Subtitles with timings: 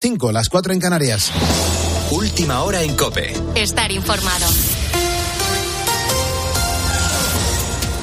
[0.00, 1.32] 5, las 4 en Canarias.
[2.12, 3.32] Última hora en Cope.
[3.56, 4.46] Estar informado.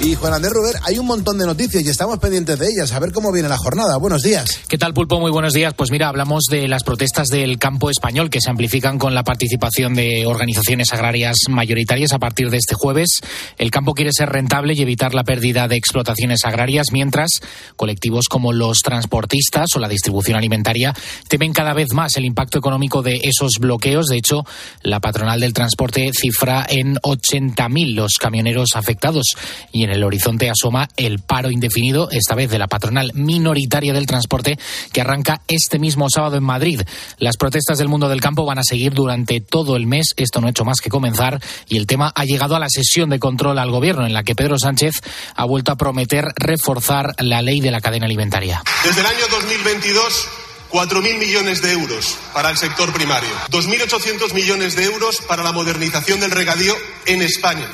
[0.06, 2.92] Y Juan Andrés Ruber, hay un montón de noticias y estamos pendientes de ellas.
[2.92, 3.98] A ver cómo viene la jornada.
[3.98, 4.46] Buenos días.
[4.68, 5.20] ¿Qué tal, Pulpo?
[5.20, 5.74] Muy buenos días.
[5.74, 9.96] Pues mira, hablamos de las protestas del campo español que se amplifican con la participación
[9.96, 13.22] de organizaciones agrarias mayoritarias a partir de este jueves.
[13.58, 17.40] El campo quiere ser rentable y evitar la pérdida de explotaciones agrarias, mientras
[17.76, 20.94] colectivos como los transportistas o la distribución alimentaria
[21.30, 24.06] temen cada vez más el impacto económico de esos bloqueos.
[24.06, 24.46] De hecho,
[24.84, 29.26] la patronal del transporte cifra en 80.000 los camioneros afectados
[29.72, 34.06] y en el horizonte asoma el paro indefinido, esta vez de la patronal minoritaria del
[34.06, 34.58] transporte,
[34.92, 36.82] que arranca este mismo sábado en Madrid.
[37.20, 40.14] Las protestas del mundo del campo van a seguir durante todo el mes.
[40.18, 43.10] Esto no ha hecho más que comenzar y el tema ha llegado a la sesión
[43.10, 44.96] de control al gobierno, en la que Pedro Sánchez
[45.36, 48.62] ha vuelto a prometer reforzar la ley de la cadena alimentaria.
[48.84, 50.28] Desde el año 2022
[50.72, 56.20] 4.000 millones de euros para el sector primario, 2.800 millones de euros para la modernización
[56.20, 57.66] del regadío en España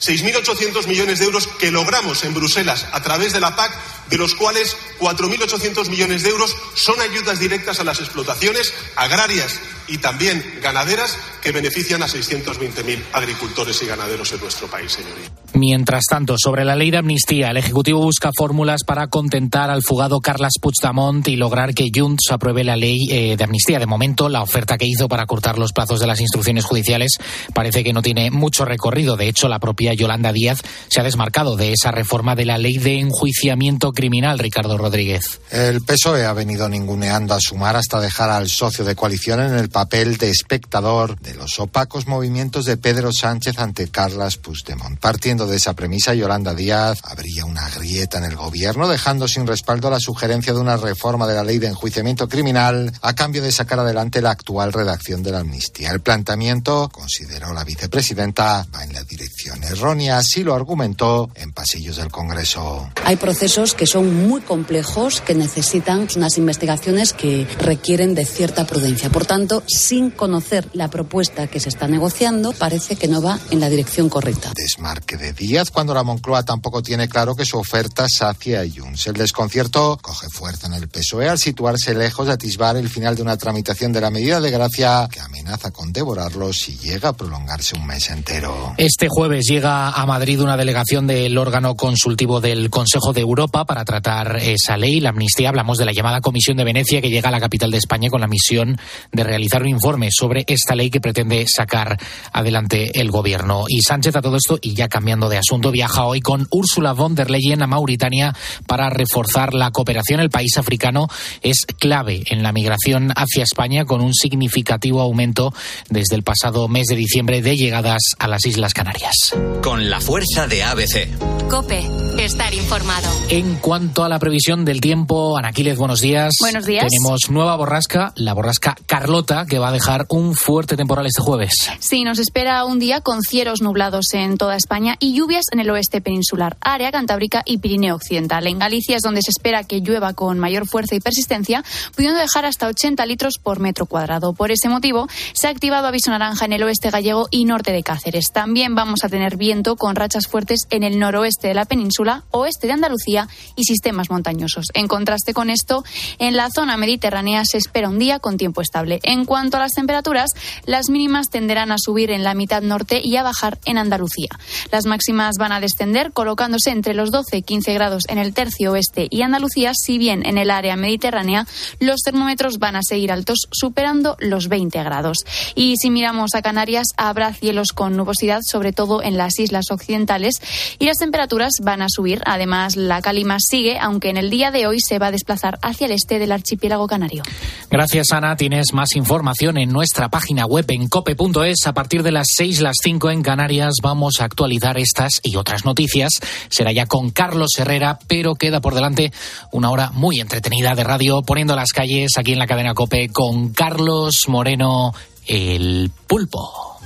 [0.00, 3.72] 6.800 millones de euros que logramos en Bruselas a través de la PAC,
[4.10, 9.98] de los cuales 4.800 millones de euros son ayudas directas a las explotaciones agrarias y
[9.98, 15.30] también ganaderas que benefician a 620.000 agricultores y ganaderos en nuestro país, señoría.
[15.54, 20.20] Mientras tanto, sobre la ley de amnistía, el Ejecutivo busca fórmulas para contentar al fugado
[20.20, 23.78] Carles Puigdemont y lograr que Junts apruebe la ley eh, de amnistía.
[23.78, 27.12] De momento, la oferta que hizo para cortar los plazos de las instrucciones judiciales
[27.54, 29.16] parece que no tiene mucho recorrido.
[29.16, 32.78] De hecho, la propia Yolanda Díaz se ha desmarcado de esa reforma de la ley
[32.78, 35.40] de enjuiciamiento criminal, Ricardo Rodríguez.
[35.50, 39.70] El PSOE ha venido ninguneando a sumar hasta dejar al socio de coalición en el
[39.76, 44.98] papel de espectador de los opacos movimientos de Pedro Sánchez ante Carlas Puigdemont.
[44.98, 49.90] Partiendo de esa premisa, Yolanda Díaz habría una grieta en el gobierno, dejando sin respaldo
[49.90, 53.78] la sugerencia de una reforma de la ley de enjuiciamiento criminal a cambio de sacar
[53.78, 55.90] adelante la actual redacción de la amnistía.
[55.90, 61.96] El planteamiento, consideró la vicepresidenta, va en la dirección errónea, así lo argumentó en pasillos
[61.96, 62.88] del Congreso.
[63.04, 69.10] Hay procesos que son muy complejos, que necesitan unas investigaciones que requieren de cierta prudencia.
[69.10, 73.60] Por tanto, sin conocer la propuesta que se está negociando, parece que no va en
[73.60, 74.52] la dirección correcta.
[74.54, 79.06] Desmarque de Díaz cuando la Moncloa tampoco tiene claro que su oferta sacia a Junts.
[79.06, 83.22] El desconcierto coge fuerza en el PSOE al situarse lejos de atisbar el final de
[83.22, 87.76] una tramitación de la medida de gracia que amenaza con devorarlo si llega a prolongarse
[87.76, 88.74] un mes entero.
[88.76, 93.84] Este jueves llega a Madrid una delegación del órgano consultivo del Consejo de Europa para
[93.84, 95.48] tratar esa ley, la amnistía.
[95.48, 98.20] Hablamos de la llamada Comisión de Venecia que llega a la capital de España con
[98.20, 98.78] la misión
[99.12, 101.98] de realizar un informe sobre esta ley que pretende sacar
[102.32, 103.64] adelante el gobierno.
[103.68, 107.14] Y Sánchez a todo esto, y ya cambiando de asunto, viaja hoy con Ursula von
[107.14, 108.34] der Leyen a Mauritania
[108.66, 110.20] para reforzar la cooperación.
[110.20, 111.08] El país africano
[111.42, 115.52] es clave en la migración hacia España con un significativo aumento
[115.88, 119.34] desde el pasado mes de diciembre de llegadas a las Islas Canarias.
[119.62, 121.08] Con la fuerza de ABC.
[121.48, 121.82] Cope,
[122.18, 123.08] estar informado.
[123.28, 126.34] En cuanto a la previsión del tiempo, Anaquiles, buenos días.
[126.40, 126.86] Buenos días.
[126.88, 131.54] Tenemos nueva borrasca, la borrasca Carlota, que va a dejar un fuerte temporal este jueves.
[131.80, 135.70] Sí, nos espera un día con cielos nublados en toda España y lluvias en el
[135.70, 138.46] oeste peninsular, área cantábrica y Pirineo occidental.
[138.46, 141.64] En Galicia es donde se espera que llueva con mayor fuerza y persistencia,
[141.94, 144.32] pudiendo dejar hasta 80 litros por metro cuadrado.
[144.32, 147.82] Por ese motivo, se ha activado aviso naranja en el oeste gallego y norte de
[147.82, 148.32] Cáceres.
[148.32, 152.66] También vamos a tener viento con rachas fuertes en el noroeste de la península, oeste
[152.66, 154.66] de Andalucía y sistemas montañosos.
[154.74, 155.84] En contraste con esto,
[156.18, 159.00] en la zona mediterránea se espera un día con tiempo estable.
[159.26, 160.30] Cuanto a las temperaturas,
[160.64, 164.28] las mínimas tenderán a subir en la mitad norte y a bajar en Andalucía.
[164.70, 168.72] Las máximas van a descender colocándose entre los 12 y 15 grados en el tercio
[168.72, 171.46] oeste y Andalucía, si bien en el área mediterránea
[171.80, 175.18] los termómetros van a seguir altos, superando los 20 grados.
[175.54, 180.40] Y si miramos a Canarias, habrá cielos con nubosidad, sobre todo en las islas occidentales,
[180.78, 182.22] y las temperaturas van a subir.
[182.26, 185.86] Además, la calima sigue, aunque en el día de hoy se va a desplazar hacia
[185.86, 187.22] el este del archipiélago canario.
[187.70, 188.36] Gracias, Ana.
[188.36, 191.66] Tienes más información en nuestra página web en cope.es.
[191.66, 195.64] A partir de las 6, las 5 en Canarias vamos a actualizar estas y otras
[195.64, 196.12] noticias.
[196.48, 199.12] Será ya con Carlos Herrera, pero queda por delante
[199.52, 203.54] una hora muy entretenida de radio poniendo las calles aquí en la cadena Cope con
[203.54, 204.92] Carlos Moreno,
[205.26, 206.78] el pulpo.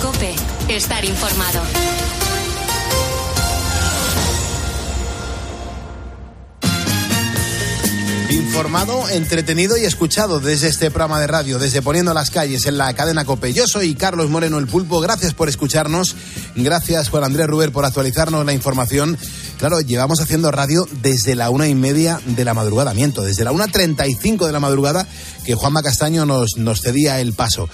[0.00, 0.34] Cope,
[0.68, 2.07] estar informado.
[8.30, 12.92] Informado, entretenido y escuchado desde este programa de radio, desde Poniendo las calles en la
[12.94, 13.52] cadena Cope.
[13.52, 16.14] Yo soy Carlos Moreno el Pulpo, gracias por escucharnos,
[16.54, 19.16] gracias Juan Andrés Ruber por actualizarnos la información
[19.58, 23.50] Claro, llevamos haciendo radio desde la una y media de la madrugada, miento, desde la
[23.50, 25.04] una treinta y cinco de la madrugada
[25.44, 27.68] que Juanma Castaño nos, nos cedía el paso.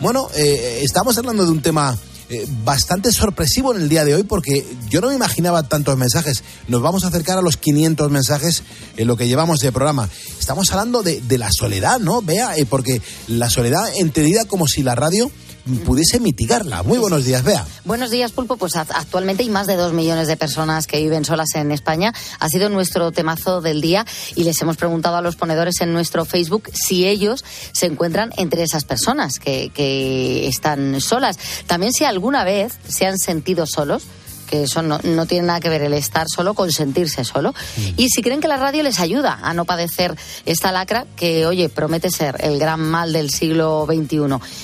[0.00, 1.96] Bueno, eh, estamos hablando de un tema
[2.30, 6.44] eh, bastante sorpresivo en el día de hoy porque yo no me imaginaba tantos mensajes.
[6.66, 8.62] Nos vamos a acercar a los 500 mensajes
[8.96, 10.08] en lo que llevamos de programa.
[10.38, 12.20] Estamos hablando de, la soledad, ¿no?
[12.20, 15.30] Vea, eh, porque la soledad entendida como si la radio
[15.76, 16.82] pudiese mitigarla.
[16.82, 17.66] Muy buenos días, Bea.
[17.84, 18.56] Buenos días, Pulpo.
[18.56, 22.12] Pues actualmente hay más de dos millones de personas que viven solas en España.
[22.40, 26.24] Ha sido nuestro temazo del día y les hemos preguntado a los ponedores en nuestro
[26.24, 31.38] Facebook si ellos se encuentran entre esas personas que, que están solas.
[31.66, 34.04] También si alguna vez se han sentido solos
[34.48, 37.52] que eso no, tiene nada que ver el estar solo con sentirse solo.
[37.52, 37.82] Mm.
[37.96, 40.16] Y si creen que la radio les ayuda a no padecer
[40.46, 44.18] esta lacra, que oye, promete ser el gran mal del siglo XXI.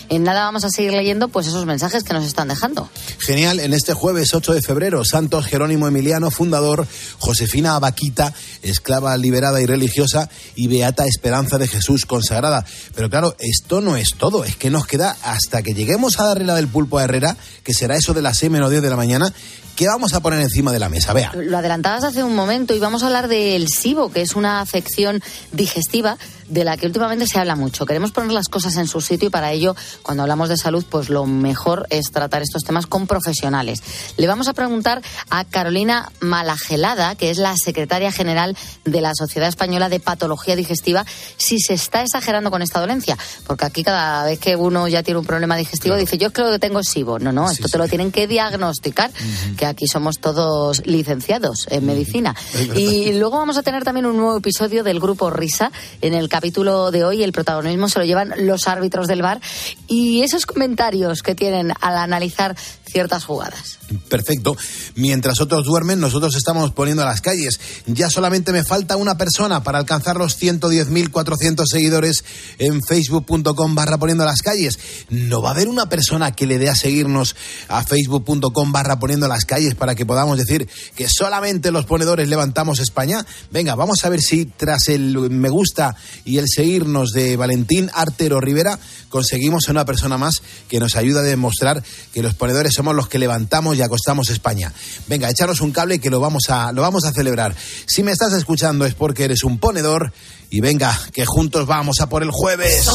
[0.09, 2.89] En nada vamos a seguir leyendo pues esos mensajes que nos están dejando.
[3.19, 6.87] Genial, en este jueves 8 de febrero, Santos Jerónimo Emiliano, fundador,
[7.19, 8.33] Josefina Abaquita,
[8.63, 12.65] esclava liberada y religiosa, y Beata Esperanza de Jesús consagrada.
[12.95, 16.45] Pero claro, esto no es todo, es que nos queda hasta que lleguemos a darle
[16.45, 18.97] la del pulpo a Herrera, que será eso de las 6 menos 10 de la
[18.97, 19.33] mañana,
[19.77, 21.13] ¿Qué vamos a poner encima de la mesa?
[21.13, 21.33] Vea.
[21.35, 25.21] Lo adelantabas hace un momento y vamos a hablar del SIBO, que es una afección
[25.51, 26.17] digestiva
[26.49, 27.87] de la que últimamente se habla mucho.
[27.87, 31.09] Queremos poner las cosas en su sitio y para ello, cuando hablamos de salud, pues
[31.09, 33.83] lo mejor es tratar estos temas con profesionales.
[34.17, 39.49] Le vamos a preguntar a Carolina Malagelada, que es la secretaria general de la Sociedad
[39.49, 41.05] Española de Patología Digestiva,
[41.37, 43.17] si se está exagerando con esta dolencia.
[43.47, 46.59] Porque aquí cada vez que uno ya tiene un problema digestivo dice, yo creo que
[46.59, 47.19] tengo SIBO.
[47.19, 49.11] No, no, esto te lo tienen que diagnosticar,
[49.57, 52.35] que aquí somos todos licenciados en medicina.
[52.75, 56.91] Y luego vamos a tener también un nuevo episodio del grupo Risa en el capítulo
[56.91, 59.41] de hoy el protagonismo se lo llevan los árbitros del bar
[59.87, 62.57] y esos comentarios que tienen al analizar
[62.95, 63.81] ciertas jugadas.
[64.09, 64.57] Perfecto.
[64.95, 67.59] Mientras otros duermen, nosotros estamos poniendo a las calles.
[67.87, 72.25] Ya solamente me falta una persona para alcanzar los 110.400 seguidores
[72.59, 74.79] en facebook.com barra poniendo a las calles.
[75.11, 77.35] ¿No va a haber una persona que le dé a seguirnos
[77.67, 82.29] a facebook.com barra poniendo a las calles para que podamos decir que solamente los ponedores
[82.29, 83.27] levantamos España?
[83.51, 88.41] Venga, vamos a ver si tras el me gusta y el seguirnos de Valentín Artero
[88.41, 91.83] Rivera conseguimos a una persona más que nos ayuda a demostrar
[92.13, 94.71] que los ponedores son somos los que levantamos y acostamos España.
[95.07, 97.57] Venga, echaros un cable que lo vamos a, lo vamos a celebrar.
[97.87, 100.13] Si me estás escuchando es porque eres un ponedor
[100.51, 102.87] y venga, que juntos vamos a por el jueves.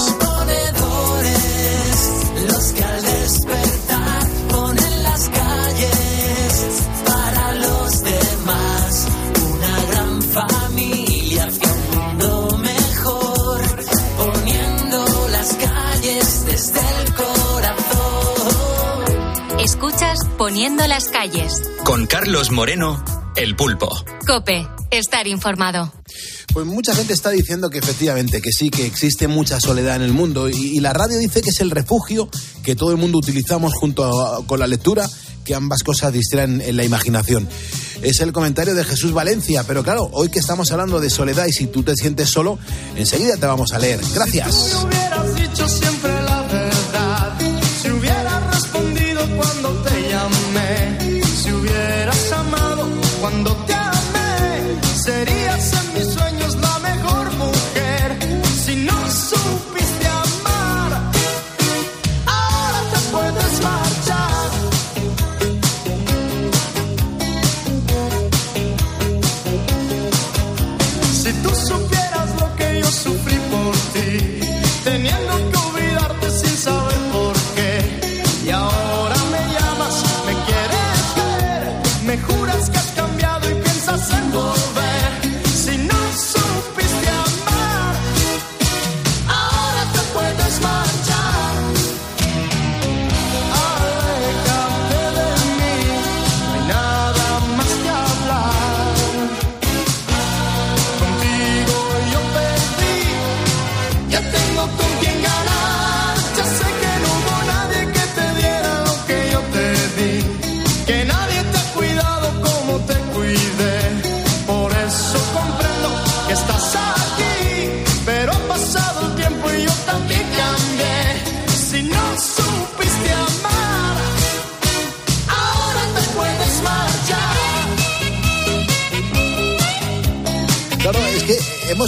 [20.60, 21.54] Poniendo las calles.
[21.86, 23.02] Con Carlos Moreno,
[23.38, 23.88] El Pulpo.
[24.28, 25.94] Cope, estar informado.
[26.52, 30.12] Pues mucha gente está diciendo que efectivamente, que sí, que existe mucha soledad en el
[30.12, 32.30] mundo y, la radio dice que es el refugio
[32.62, 35.10] que todo el mundo utilizamos junto con la lectura,
[35.46, 37.48] que ambas cosas distraen en la imaginación.
[38.02, 41.54] Es el comentario de Jesús Valencia, pero claro, hoy que estamos hablando de soledad y
[41.54, 42.60] si tú te sientes solo,
[42.98, 44.02] enseguida te vamos a leer.
[44.14, 44.86] Gracias.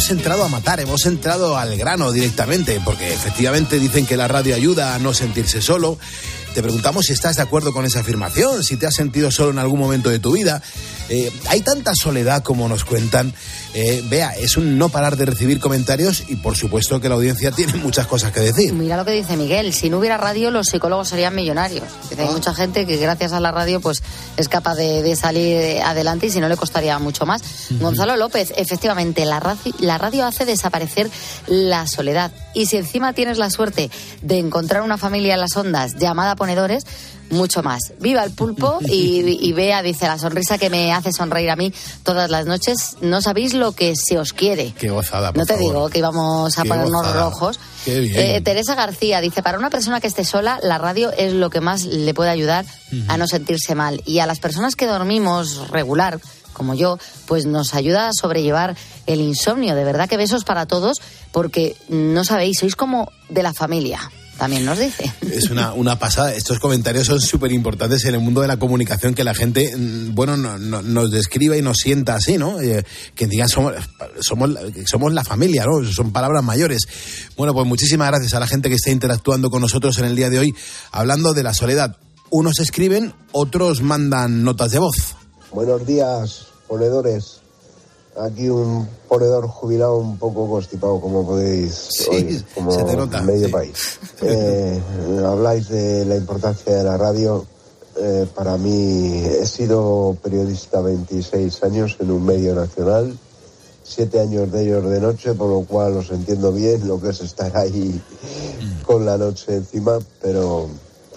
[0.02, 4.56] Hemos entrado a matar, hemos entrado al grano directamente, porque efectivamente dicen que la radio
[4.56, 6.00] ayuda a no sentirse solo.
[6.56, 9.60] Te preguntamos si estás de acuerdo con esa afirmación, si te has sentido solo en
[9.60, 10.64] algún momento de tu vida.
[11.14, 13.34] Eh, hay tanta soledad como nos cuentan.
[13.74, 17.52] Eh, vea, es un no parar de recibir comentarios y por supuesto que la audiencia
[17.56, 18.72] tiene muchas cosas que decir.
[18.74, 21.84] Mira lo que dice Miguel, si no hubiera radio los psicólogos serían millonarios.
[22.18, 22.32] Hay Ah.
[22.32, 24.02] mucha gente que gracias a la radio pues
[24.38, 27.42] es capaz de, de salir adelante y si no le costaría mucho más.
[27.72, 31.10] Gonzalo López, efectivamente, la radio, la radio hace desaparecer
[31.48, 32.32] la soledad.
[32.54, 33.90] Y si encima tienes la suerte
[34.22, 36.86] de encontrar una familia en las ondas llamada ponedores,
[37.32, 37.94] mucho más.
[38.00, 41.74] Viva el pulpo y, y vea, dice, la sonrisa que me hace sonreír a mí
[42.04, 42.98] todas las noches.
[43.02, 44.74] No sabéis lo que se os quiere.
[44.78, 45.68] Qué gozada, por No te favor.
[45.74, 47.24] digo que íbamos a Qué ponernos gozada.
[47.24, 47.60] rojos.
[47.86, 48.20] Qué bien.
[48.20, 51.62] Eh, Teresa García dice, para una persona que esté sola, la radio es lo que
[51.62, 52.66] más le puede ayudar
[53.08, 54.02] a no sentirse mal.
[54.06, 56.20] Y a las personas que dormimos regular,
[56.54, 58.76] como yo, pues nos ayuda a sobrellevar
[59.08, 59.74] el insomnio.
[59.74, 64.12] De verdad que besos para todos, porque no sabéis, sois como de la familia.
[64.38, 65.12] También nos dice.
[65.22, 66.34] Es una, una pasada.
[66.34, 70.16] Estos comentarios son súper importantes en el mundo de la comunicación, que la gente, mm,
[70.16, 72.60] bueno, no- no- nos describa y nos sienta así, ¿no?
[72.60, 72.84] Eh,
[73.14, 73.74] que digan somos,
[74.22, 75.84] somos, la- somos la familia, ¿no?
[75.92, 76.82] Son palabras mayores.
[77.38, 80.30] Bueno, pues muchísimas gracias a la gente que está interactuando con nosotros en el día
[80.32, 80.56] de hoy,
[80.92, 81.98] hablando de la soledad.
[82.32, 85.16] Unos escriben, otros mandan notas de voz.
[85.52, 87.41] Buenos días, ponedores.
[88.20, 93.22] Aquí un ponedor jubilado un poco constipado, como podéis Sí, oír, como se te nota,
[93.22, 93.52] medio sí.
[93.52, 94.00] país.
[94.24, 94.80] Eh,
[95.26, 97.46] habláis de la importancia de la radio.
[97.98, 103.18] Eh, para mí he sido periodista 26 años en un medio nacional,
[103.84, 107.22] siete años de ellos de noche, por lo cual os entiendo bien lo que es
[107.22, 108.00] estar ahí
[108.86, 110.68] con la noche encima, pero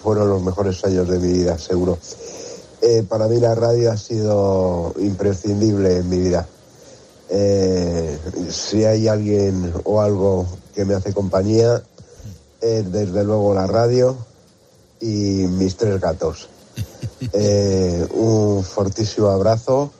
[0.02, 1.98] fueron los mejores años de mi vida, seguro.
[2.80, 6.46] Eh, para mí la radio ha sido imprescindible en mi vida.
[7.36, 8.16] Eh,
[8.48, 11.82] si hay alguien o algo que me hace compañía,
[12.60, 14.16] es desde luego la radio
[15.00, 16.48] y mis tres gatos.
[17.32, 19.90] Eh, un fortísimo abrazo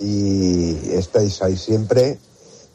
[0.00, 2.18] y estáis ahí siempre.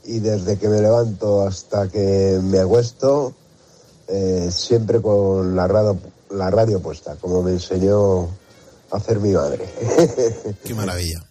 [0.06, 3.34] Y desde que me levanto hasta que me acuesto,
[4.08, 5.98] eh, siempre con la radio,
[6.30, 8.26] la radio puesta, como me enseñó
[8.92, 9.68] a hacer mi madre.
[10.64, 11.31] Qué maravilla.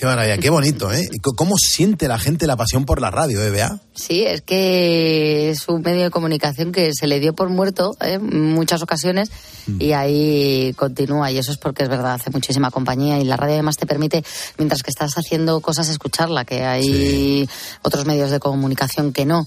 [0.00, 1.10] Qué maravilla, qué bonito, ¿eh?
[1.36, 3.80] ¿Cómo siente la gente la pasión por la radio, eh, Bea?
[3.94, 8.14] Sí, es que es un medio de comunicación que se le dio por muerto ¿eh?
[8.14, 9.30] en muchas ocasiones
[9.78, 11.30] y ahí continúa.
[11.30, 14.24] Y eso es porque es verdad, hace muchísima compañía y la radio además te permite,
[14.56, 17.46] mientras que estás haciendo cosas, escucharla, que hay
[17.82, 19.46] otros medios de comunicación que no.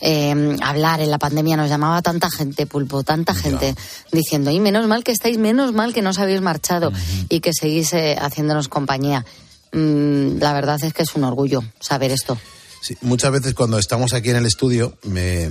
[0.00, 3.74] Eh, hablar en la pandemia nos llamaba tanta gente, pulpo, tanta gente,
[4.12, 6.90] diciendo, y menos mal que estáis, menos mal que no os habéis marchado
[7.28, 9.26] y que seguís eh, haciéndonos compañía.
[9.72, 12.38] Mm, la verdad es que es un orgullo saber esto.
[12.82, 15.44] Sí, muchas veces cuando estamos aquí en el estudio, me,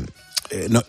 [0.50, 0.84] eh, no-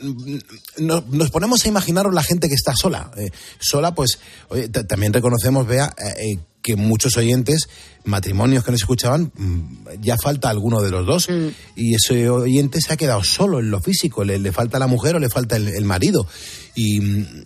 [0.78, 3.10] no- nos ponemos a imaginaros la gente que está sola.
[3.16, 4.18] Eh, sola, pues,
[4.48, 7.68] oye, también reconocemos, vea, eh, eh, que muchos oyentes,
[8.04, 11.28] matrimonios que nos escuchaban, mm, ya falta alguno de los dos.
[11.74, 14.24] Y ese oyente se ha quedado solo en lo físico.
[14.24, 16.26] Le, le falta la mujer o le falta el, el marido.
[16.74, 16.98] Y,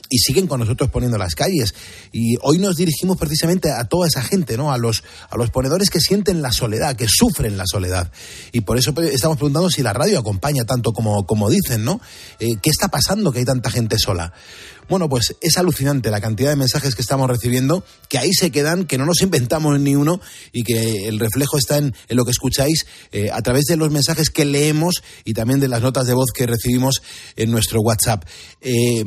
[0.08, 1.74] y siguen con nosotros poniendo las calles.
[2.12, 4.72] Y hoy nos dirigimos precisamente a toda esa gente, ¿no?
[4.72, 8.10] A los, a los ponedores que sienten la soledad, que sufren la soledad.
[8.52, 12.00] Y por eso estamos preguntando si la radio acompaña tanto como, como dicen, ¿no?
[12.38, 14.32] Eh, ¿Qué está pasando que hay tanta gente sola?
[14.88, 18.84] Bueno, pues es alucinante la cantidad de mensajes que estamos recibiendo, que ahí se quedan,
[18.84, 20.20] que no nos inventamos ni uno
[20.52, 24.30] y que el reflejo está en, lo que escucháis eh, a través de los mensajes
[24.30, 27.02] que leemos y también de las notas de voz que recibimos
[27.36, 28.24] en nuestro WhatsApp.
[28.60, 29.04] Eh,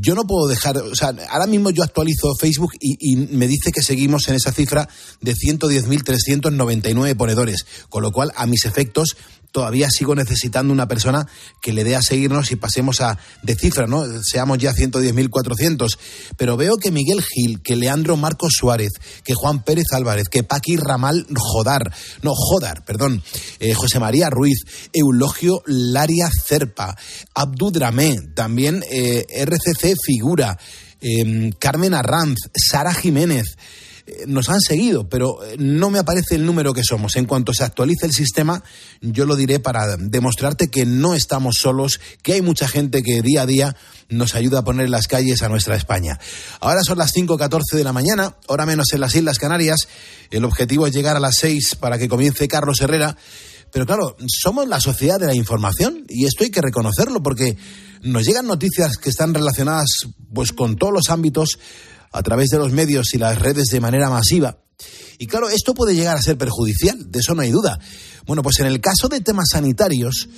[0.00, 3.72] yo no puedo dejar, o sea, ahora mismo yo actualizo Facebook y, y me dice
[3.72, 4.88] que seguimos en esa cifra
[5.20, 9.16] de 110.399 ponedores, con lo cual a mis efectos
[9.56, 11.26] todavía sigo necesitando una persona
[11.62, 14.04] que le dé a seguirnos y pasemos a de cifra, ¿no?
[14.22, 15.96] Seamos ya 110.400.
[16.36, 18.92] Pero veo que Miguel Gil, que Leandro Marcos Suárez,
[19.24, 23.22] que Juan Pérez Álvarez, que Paqui Ramal Jodar, no, Jodar, perdón,
[23.58, 24.58] eh, José María Ruiz,
[24.92, 26.94] Eulogio Laria Cerpa,
[27.32, 30.58] Abdu Dramé, también eh, RCC Figura,
[31.00, 33.56] eh, Carmen Arranz, Sara Jiménez,
[34.26, 37.16] nos han seguido, pero eh, no me aparece el número que somos.
[37.16, 38.62] En cuanto se actualice el sistema,
[39.00, 43.42] yo lo diré para demostrarte que no estamos solos, que hay mucha gente que día
[43.42, 43.76] a día
[44.08, 46.18] nos ayuda a poner las calles a nuestra España.
[46.60, 49.88] Ahora son las 5.14 de la mañana, hora menos en las Islas Canarias.
[50.30, 53.16] El objetivo es llegar a las 6 para que comience Carlos Herrera.
[53.72, 57.56] Pero claro, somos la sociedad de la información y esto hay que reconocerlo porque
[58.02, 59.88] nos llegan noticias que están relacionadas
[60.32, 61.58] pues con todos los ámbitos
[62.12, 64.58] a través de los medios y las redes de manera masiva.
[65.18, 67.78] Y claro, esto puede llegar a ser perjudicial, de eso no hay duda.
[68.26, 70.28] Bueno, pues en el caso de temas sanitarios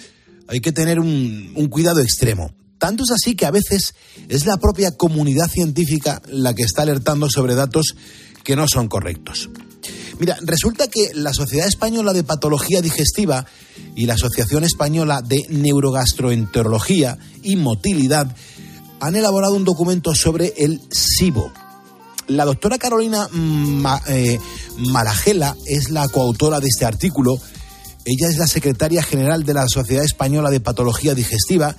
[0.48, 2.54] hay que tener un, cuidado extremo.
[2.78, 3.94] Tanto es así que a veces
[4.28, 7.96] es la propia comunidad científica la que está alertando sobre datos
[8.44, 9.50] que no son correctos.
[10.20, 13.46] Mira, resulta que la Sociedad Española de Patología Digestiva
[13.94, 18.34] y la Asociación Española de Neurogastroenterología y Motilidad
[19.00, 21.52] han elaborado un documento sobre el SIBO.
[22.28, 23.26] La doctora Carolina
[24.06, 24.38] eh,
[24.76, 27.40] Maragela es la coautora de este artículo.
[28.04, 31.74] Ella es la secretaria general de la Sociedad Española de Patología Digestiva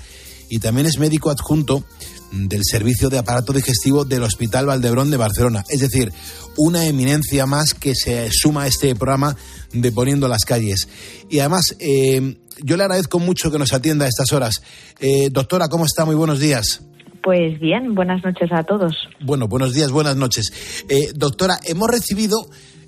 [0.50, 1.84] y también es médico adjunto
[2.32, 5.63] del Servicio de Aparato Digestivo del Hospital Valdebrón de Barcelona.
[5.70, 6.12] Es decir,
[6.58, 9.36] una eminencia más que se suma a este programa
[9.72, 10.88] de Poniendo las Calles.
[11.29, 14.63] Y además, eh, yo le agradezco mucho que nos atienda a estas horas.
[15.00, 16.06] Eh, doctora, ¿cómo está?
[16.06, 16.82] Muy buenos días.
[17.23, 18.95] Pues bien, buenas noches a todos.
[19.19, 20.85] Bueno, buenos días, buenas noches.
[20.89, 22.38] Eh, doctora, hemos recibido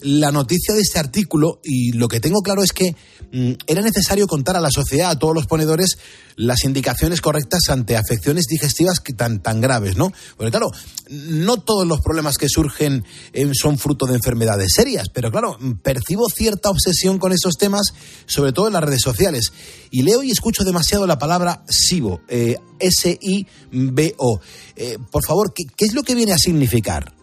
[0.01, 2.95] la noticia de este artículo y lo que tengo claro es que
[3.31, 5.97] mm, era necesario contar a la sociedad, a todos los ponedores,
[6.35, 10.11] las indicaciones correctas ante afecciones digestivas que tan, tan graves, ¿no?
[10.37, 10.71] Porque claro,
[11.09, 16.27] no todos los problemas que surgen eh, son fruto de enfermedades serias, pero claro, percibo
[16.29, 17.93] cierta obsesión con esos temas,
[18.25, 19.53] sobre todo en las redes sociales.
[19.91, 24.41] Y leo y escucho demasiado la palabra SIBO, eh, S-I-B-O.
[24.75, 27.20] Eh, por favor, ¿qué es lo que viene a significar?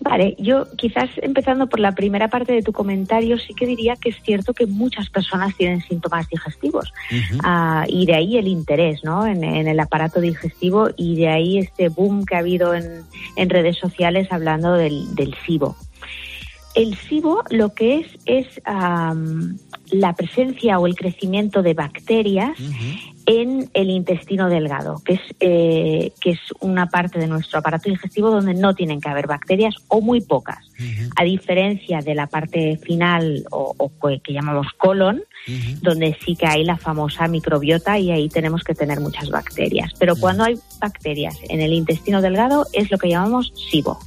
[0.00, 4.10] Vale, yo quizás empezando por la primera parte de tu comentario, sí que diría que
[4.10, 6.92] es cierto que muchas personas tienen síntomas digestivos
[7.42, 9.26] ah, y de ahí el interés ¿no?
[9.26, 13.04] En, el aparato digestivo y de ahí este boom que ha habido en,
[13.48, 15.76] redes sociales hablando del, del SIBO.
[16.74, 18.46] El SIBO lo que es es
[19.90, 22.58] la presencia o el crecimiento de bacterias
[23.26, 28.30] en el intestino delgado, que es, eh, que es una parte de nuestro aparato digestivo
[28.30, 30.58] donde no tienen que haber bacterias o muy pocas,
[31.16, 33.90] a diferencia de la parte final o,
[34.22, 35.22] que llamamos colon,
[35.80, 39.92] donde sí que hay la famosa microbiota y ahí tenemos que tener muchas bacterias.
[39.98, 43.98] Pero cuando hay bacterias en el intestino delgado es lo que llamamos SIBO.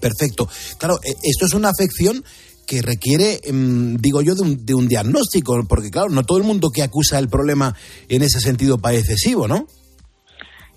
[0.00, 0.48] Perfecto.
[0.78, 2.24] Claro, e, esto es una afección
[2.66, 6.44] que requiere, em, digo yo, de un, de un, diagnóstico, porque claro, no todo el
[6.44, 7.74] mundo que acusa el problema
[8.08, 9.66] en ese sentido padece SIBO, ¿no?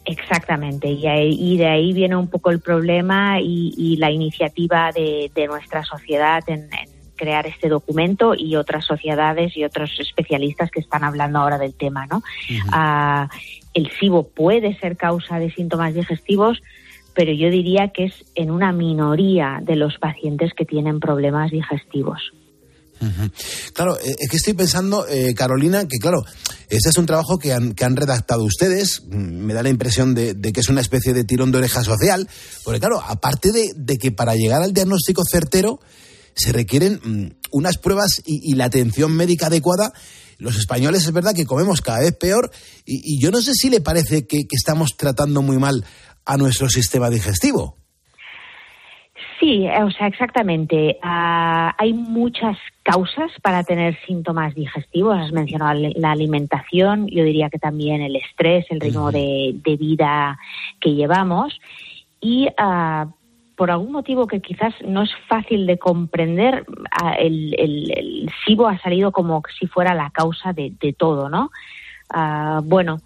[0.05, 6.43] Exactamente, y, de ahí viene un poco el problema y, la iniciativa de, nuestra sociedad
[6.47, 6.69] en,
[7.15, 12.05] crear este documento y otras sociedades y otros especialistas que están hablando ahora del tema,
[12.05, 12.21] ¿no?
[12.71, 13.29] Ah,
[13.73, 16.61] el SIBO puede ser causa de síntomas digestivos,
[17.15, 22.19] pero yo diría que es en una minoría de los pacientes que tienen problemas digestivos.
[23.73, 26.23] Claro, eh, es que estoy pensando, eh, Carolina, que claro,
[26.69, 29.03] este es un trabajo que han, que han redactado ustedes.
[29.05, 32.27] Me da la impresión de, que es una especie de tirón de oreja social,
[32.63, 35.79] porque claro, aparte de, que para llegar al diagnóstico certero
[36.35, 39.93] se requieren mm, unas pruebas y, la atención médica adecuada,
[40.37, 42.51] los españoles es verdad que comemos cada vez peor
[42.85, 45.85] y, yo no sé si le parece que estamos tratando muy mal
[46.25, 47.77] a nuestro sistema digestivo.
[49.39, 50.97] Sí, o sea, exactamente.
[51.01, 55.17] Ah, hay muchas causas para tener síntomas digestivos.
[55.19, 60.39] Has mencionado la alimentación, yo diría que también el estrés, el ritmo de, vida
[60.79, 61.59] que llevamos.
[62.21, 63.07] Y ah,
[63.57, 68.79] por algún motivo que quizás no es fácil de comprender, ah, el, el, SIBO ha
[68.79, 71.51] salido como si fuera la causa de, de todo, ¿no?
[72.63, 72.99] bueno,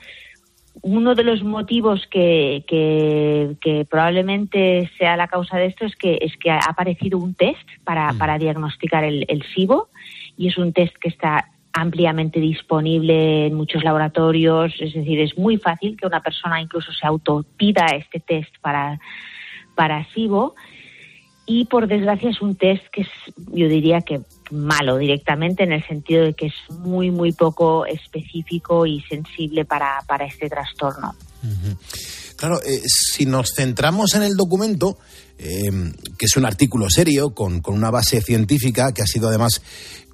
[0.82, 6.38] uno de los motivos que, que, probablemente sea la causa de esto es que es
[6.38, 8.18] que ha aparecido un test para, mm.
[8.18, 9.90] para diagnosticar el, el SIBO
[10.38, 15.58] y es un test que está ampliamente disponible en muchos laboratorios, es decir, es muy
[15.58, 19.00] fácil que una persona incluso se autopida este test para,
[19.76, 20.56] para SIBO
[21.46, 23.10] y por desgracia es un test que es,
[23.54, 28.86] yo diría que malo directamente en el sentido de que es muy, muy poco específico
[28.86, 31.16] y sensible para, para este trastorno.
[32.36, 34.98] Claro, eh, si nos centramos en el documento,
[35.38, 35.70] eh,
[36.18, 39.62] que es un artículo serio, con, con, una base científica, que ha sido además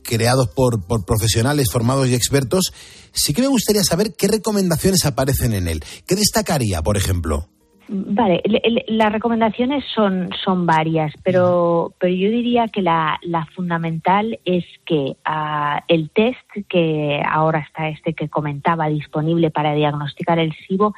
[0.03, 2.73] creado por, por profesionales formados y expertos,
[3.11, 5.83] sí que me gustaría saber qué recomendaciones aparecen en él.
[6.05, 7.49] ¿Qué destacaría, por ejemplo?
[7.87, 8.41] Vale,
[8.87, 15.17] las recomendaciones son, son varias, pero, pero yo diría que la, la fundamental es que
[15.23, 20.95] ah, el test que ahora está este que comentaba disponible para diagnosticar el SIBO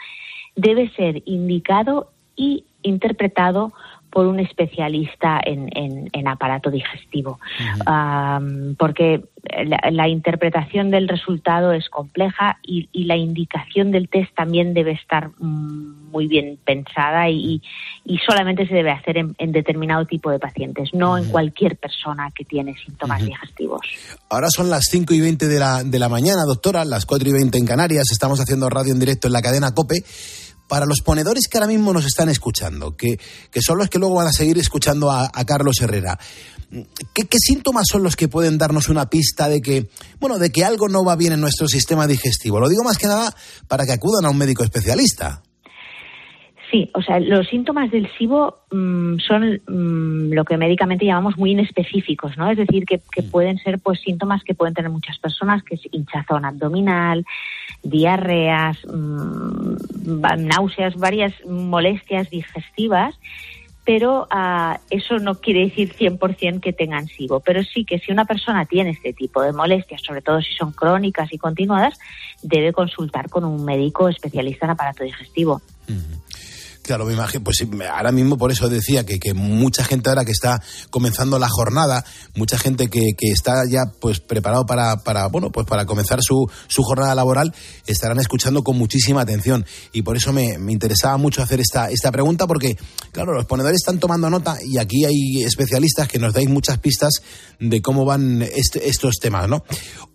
[0.56, 3.74] debe ser indicado y interpretado
[4.18, 5.70] por un especialista en,
[6.12, 7.40] en, aparato digestivo,
[8.80, 9.24] porque
[9.92, 16.10] la, interpretación del resultado es compleja y, la indicación del test también debe estar mm,
[16.10, 17.62] muy bien pensada y,
[18.06, 22.44] y solamente se debe hacer en, determinado tipo de pacientes, no en cualquier persona que
[22.44, 23.82] tiene síntomas digestivos.
[24.32, 27.34] Ahora son las 5 y 20 de la, de la mañana, doctora, las 4 y
[27.34, 29.98] 20 en Canarias, estamos haciendo radio en directo en la cadena COPE
[30.68, 33.20] para los ponedores que ahora mismo nos están escuchando, que,
[33.52, 36.18] que son los que luego van a seguir escuchando a, a Carlos Herrera,
[37.14, 39.88] ¿qué, ¿qué, síntomas son los que pueden darnos una pista de que,
[40.20, 42.60] bueno, de que algo no va bien en nuestro sistema digestivo?
[42.60, 43.34] Lo digo más que nada
[43.68, 45.42] para que acudan a un médico especialista.
[46.70, 51.52] Sí, o sea, los síntomas del SIBO mmm, son mmm, lo que médicamente llamamos muy
[51.52, 52.52] inespecíficos, ¿no?
[52.52, 55.82] Es decir, que, que, pueden ser pues síntomas que pueden tener muchas personas, que es
[55.92, 57.26] hinchazón abdominal,
[57.90, 59.76] diarreas, mmm,
[60.38, 63.16] náuseas, varias molestias digestivas,
[63.88, 68.26] pero uh, eso no quiere decir 100% que tengan SIBO, pero sí que si una
[68.26, 71.98] persona tiene este tipo de molestias, sobre todo si son crónicas y continuadas,
[72.42, 75.62] debe consultar con un médico especialista en aparato digestivo.
[76.88, 77.58] Claro, me imagino, pues
[77.92, 82.06] ahora mismo por eso decía que, que, mucha gente ahora que está comenzando la jornada,
[82.34, 86.50] mucha gente que, que está ya pues preparado para, para, bueno, pues para comenzar su,
[86.70, 87.54] su jornada laboral,
[87.88, 89.66] estarán escuchando con muchísima atención.
[89.92, 92.78] Y por eso me, me, interesaba mucho hacer esta, esta pregunta, porque,
[93.12, 97.22] claro, los ponedores están tomando nota y aquí hay especialistas que nos dais muchas pistas
[97.60, 99.62] de cómo van este, estos temas, ¿no?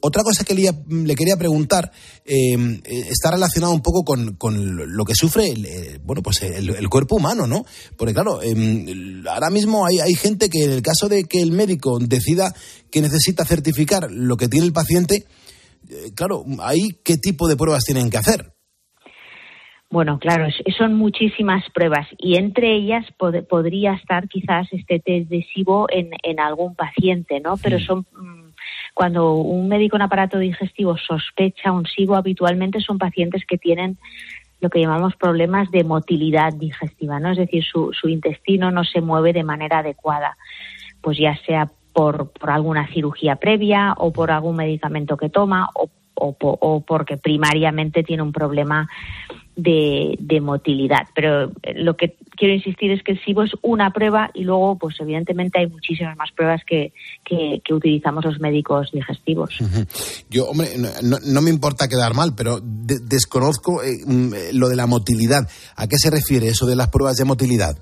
[0.01, 1.93] Otra cosa que le, quería preguntar
[2.25, 2.81] eh,
[3.11, 7.17] está relacionado un poco con, con lo que sufre, eh, bueno, pues el, el, cuerpo
[7.17, 7.65] humano, ¿no?
[7.97, 8.55] Porque claro, eh,
[9.29, 12.53] ahora mismo hay, hay, gente que en el caso de que el médico decida
[12.91, 15.25] que necesita certificar lo que tiene el paciente,
[15.89, 18.53] eh, claro, ahí qué tipo de pruebas tienen que hacer.
[19.93, 20.47] Bueno, claro,
[20.79, 26.13] son muchísimas pruebas y entre ellas pod podría estar quizás este test de SIBO en,
[26.23, 27.59] en algún paciente, ¿no?
[27.59, 28.53] Pero son mm,
[28.95, 33.99] cuando un médico en aparato digestivo sospecha un SIBO, habitualmente son pacientes que tienen
[34.63, 37.33] lo que llamamos problemas de motilidad digestiva, ¿no?
[37.33, 40.37] Es decir, su, su intestino no se mueve de manera adecuada,
[41.01, 45.91] pues ya sea por, por alguna cirugía previa o por algún medicamento que toma o,
[46.15, 48.89] o, o porque primariamente tiene un problema
[49.57, 51.09] de, de, motilidad.
[51.15, 54.97] Pero lo que quiero insistir es que el SIBO es una prueba y luego, pues
[55.01, 56.93] evidentemente hay muchísimas más pruebas que,
[57.25, 59.55] que, que utilizamos los médicos digestivos.
[60.31, 60.69] Yo, hombre,
[61.03, 63.99] no, me importa quedar mal, pero de, desconozco eh,
[64.53, 65.49] lo de la motilidad.
[65.77, 67.77] ¿A qué se refiere eso de las pruebas de motilidad?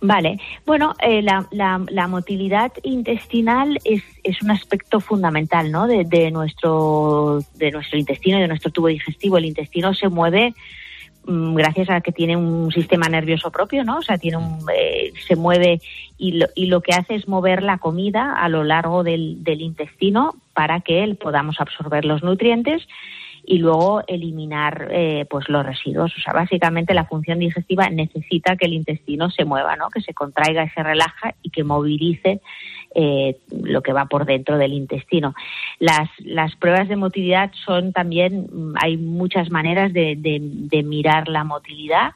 [0.00, 5.86] Vale, bueno, eh, la, la, la, motilidad intestinal es, es, un aspecto fundamental, ¿no?
[5.86, 9.38] De, nuestro de nuestro intestino, de nuestro tubo digestivo.
[9.38, 10.54] El intestino se mueve
[11.24, 13.98] mmm, gracias a que tiene un sistema nervioso propio, ¿no?
[13.98, 15.80] O sea, tiene un, eh, se mueve
[16.18, 19.62] y lo, y lo que hace es mover la comida a lo largo del, del
[19.62, 22.86] intestino para que podamos absorber los nutrientes
[23.46, 26.12] y luego eliminar eh, pues los residuos.
[26.16, 29.88] O sea, básicamente la función digestiva necesita que el intestino se mueva, ¿no?
[29.88, 32.40] Que se contraiga y se relaja y que movilice
[32.94, 35.34] eh, lo que va por dentro del intestino.
[35.78, 38.48] Las, las pruebas de motilidad son también,
[38.82, 42.14] hay muchas maneras de, de, de mirar la motilidad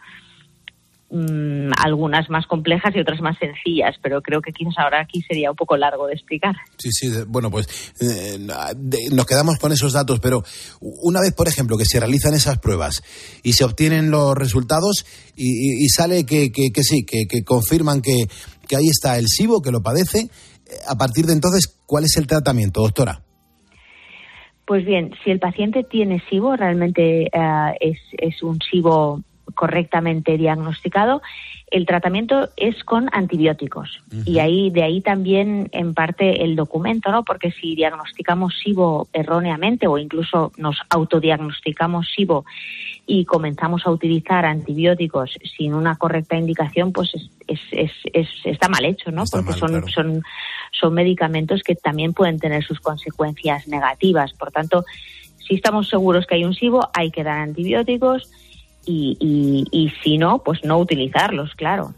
[1.10, 5.50] mmm, algunas más complejas y otras más sencillas, pero creo que quizás ahora aquí sería
[5.50, 6.54] un poco largo de explicar.
[6.78, 7.66] Sí, sí, bueno, pues
[8.00, 8.38] eh,
[8.76, 10.42] de, nos quedamos con esos datos, pero
[10.80, 13.02] una vez, por ejemplo, que se realizan esas pruebas
[13.42, 15.04] y se obtienen los resultados
[15.36, 18.26] y, y, y sale que, que, que sí, que, que confirman que,
[18.68, 20.28] que ahí está el SIBO, que lo padece,
[20.88, 23.22] a partir de entonces, ¿cuál es el tratamiento, doctora?
[24.66, 29.20] Pues bien, si el paciente tiene SIBO, realmente uh, es, es un SIBO
[29.54, 31.22] correctamente diagnosticado,
[31.70, 34.00] el tratamiento es con antibióticos.
[34.10, 34.22] Uh -huh.
[34.26, 37.24] Y ahí, de ahí también, en parte, el documento, ¿no?
[37.24, 42.44] Porque si diagnosticamos SIBO erróneamente o incluso nos autodiagnosticamos SIBO
[43.06, 48.68] y comenzamos a utilizar antibióticos sin una correcta indicación, pues es, es, es, es está
[48.68, 49.22] mal hecho, ¿no?
[49.22, 49.88] Está Porque mal, son, claro.
[49.88, 50.22] son,
[50.72, 54.32] son medicamentos que también pueden tener sus consecuencias negativas.
[54.32, 54.84] Por tanto,
[55.46, 58.30] si estamos seguros que hay un SIBO, hay que dar antibióticos
[58.84, 61.94] y, y, y si no, pues no utilizarlos, claro.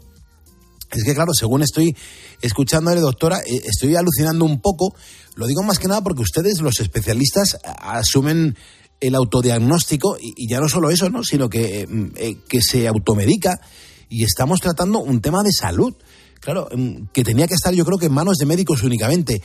[0.95, 1.95] Es que, claro, según estoy
[2.41, 4.95] escuchándole, doctora, eh, estoy alucinando un poco.
[5.35, 8.55] Lo digo más que nada porque ustedes, los especialistas, asumen
[8.99, 11.23] el autodiagnóstico y, ya no solo eso, ¿no?
[11.23, 13.59] sino que, eh, eh, que se automedica
[14.07, 15.93] y estamos tratando un tema de salud.
[16.39, 19.41] Claro, mm, que tenía que estar yo creo que en manos de médicos únicamente.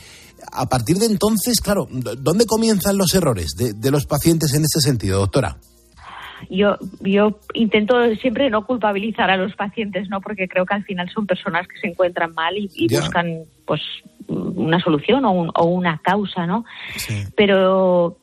[0.51, 5.19] A partir de entonces, claro, ¿dónde comienzan los errores de los pacientes en este sentido,
[5.19, 5.59] doctora?
[6.49, 10.21] Yo, yo intento siempre no culpabilizar a los pacientes, ¿no?
[10.21, 13.81] Porque creo que al final son personas que se encuentran mal y, y buscan, pues,
[14.27, 16.65] una solución o, un, o una causa, ¿no?
[16.95, 17.23] Sí.
[17.35, 18.17] Pero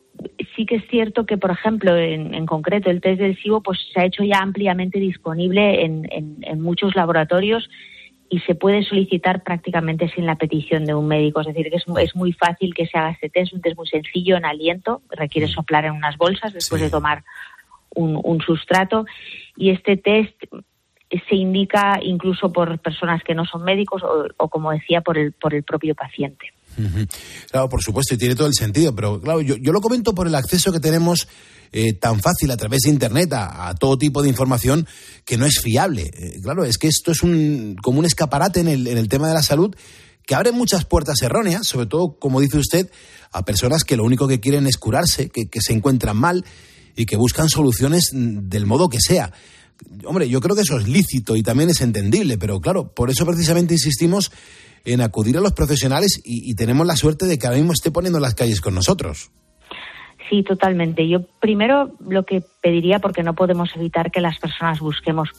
[0.54, 3.78] sí que es cierto que, por ejemplo, en, en, concreto el test del SIBO pues,
[3.92, 7.68] se ha hecho ya ampliamente disponible en, en, en, muchos laboratorios
[8.28, 11.40] y se puede solicitar prácticamente sin la petición de un médico.
[11.40, 13.86] Es decir, que es, es muy fácil que se haga este test, un test muy
[13.86, 15.50] sencillo en aliento, requiere mm.
[15.50, 16.86] soplar en unas bolsas después sí.
[16.86, 17.24] de tomar
[17.96, 19.04] un, sustrato
[19.56, 20.36] y este test
[21.28, 24.02] se indica incluso por personas que no son médicos
[24.38, 26.46] o, como decía, por el, por el propio paciente.
[27.50, 30.26] Claro, por supuesto, y tiene todo el sentido, pero claro, yo, yo lo comento por
[30.26, 31.26] el acceso que tenemos
[31.72, 34.86] eh, tan fácil a través de Internet a, todo tipo de información
[35.24, 36.10] que no es fiable.
[36.12, 39.28] Eh, claro, es que esto es un, como un escaparate en el, en el tema
[39.28, 39.74] de la salud
[40.26, 42.90] que abre muchas puertas erróneas, sobre todo, como dice usted,
[43.32, 46.44] a personas que lo único que quieren es curarse, que, que se encuentran mal
[46.96, 49.32] y que buscan soluciones del modo que sea.
[50.04, 53.26] Hombre, yo creo que eso es lícito y también es entendible, pero claro, por eso
[53.26, 54.32] precisamente insistimos
[54.84, 58.20] en acudir a los profesionales y, tenemos la suerte de que ahora mismo esté poniendo
[58.20, 59.30] las calles con nosotros.
[60.28, 61.06] Sí, totalmente.
[61.08, 65.30] Yo primero lo que pediría, porque no podemos evitar que las personas busquemos,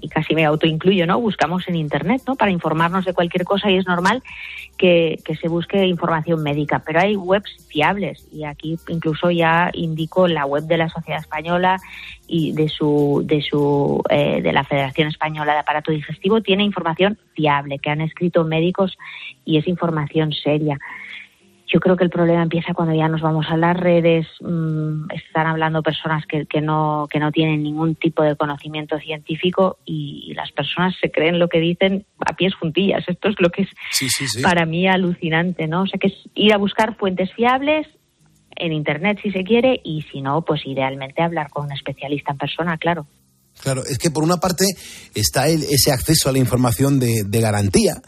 [0.00, 1.20] y casi me autoincluyo, ¿no?
[1.20, 2.34] Buscamos en Internet, ¿no?
[2.34, 4.22] Para informarnos de cualquier cosa y es normal
[4.76, 6.82] que, se busque información médica.
[6.84, 11.78] Pero hay webs fiables y aquí incluso ya indico la web de la Sociedad Española
[12.26, 17.16] y de su, de su, eh, de la Federación Española de Aparato Digestivo tiene información
[17.34, 18.98] fiable que han escrito médicos
[19.44, 20.78] y es información seria.
[21.72, 25.46] Yo creo que el problema empieza cuando ya nos vamos a las redes, mm, están
[25.46, 30.52] hablando personas que, que, no, que no tienen ningún tipo de conocimiento científico y, las
[30.52, 33.04] personas se creen lo que dicen a pies juntillas.
[33.06, 33.68] Esto es lo que es
[34.42, 35.82] para mí alucinante, ¿no?
[35.82, 37.86] O sea, que es ir a buscar fuentes fiables
[38.56, 42.38] en Internet si se quiere y si no, pues idealmente hablar con un especialista en
[42.38, 43.06] persona, claro.
[43.62, 44.64] Claro, es que por una parte
[45.14, 48.00] está el, ese acceso a la información de, de garantía,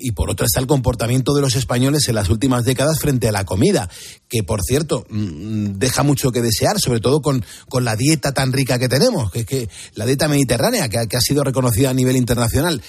[0.00, 3.32] y por otra está el comportamiento de los españoles en las últimas décadas frente a
[3.32, 3.88] la comida,
[4.28, 8.52] que por cierto mm, deja mucho que desear, sobre todo con, con la dieta tan
[8.52, 12.16] rica que tenemos, que es que la dieta mediterránea, que, ha sido reconocida a nivel
[12.16, 12.82] internacional.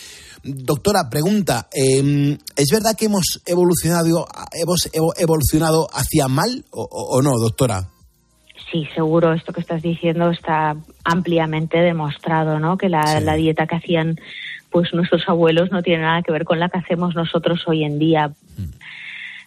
[0.43, 7.89] Doctora, pregunta, em, ¿es verdad que hemos evolucionado, hemos evolucionado hacia mal o, no, doctora?
[8.71, 12.77] Sí, seguro, esto que estás diciendo está ampliamente demostrado, ¿no?
[12.77, 14.17] Que la, la dieta que hacían
[14.71, 17.99] pues nuestros abuelos no tienen nada que ver con la que hacemos nosotros hoy en
[17.99, 18.31] día.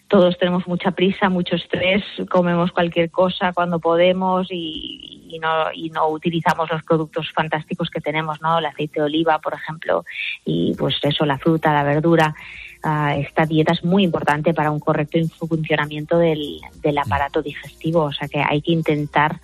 [0.07, 6.09] Todos tenemos mucha prisa, mucho estrés, comemos cualquier cosa cuando podemos y, no, y no
[6.09, 8.59] utilizamos los productos fantásticos que tenemos, ¿no?
[8.59, 10.05] El aceite de oliva, por ejemplo,
[10.45, 12.35] y pues eso, la fruta, la verdura.
[12.83, 18.13] Ah, esta dieta es muy importante para un correcto funcionamiento del, del aparato digestivo, o
[18.13, 19.39] sea que hay que intentar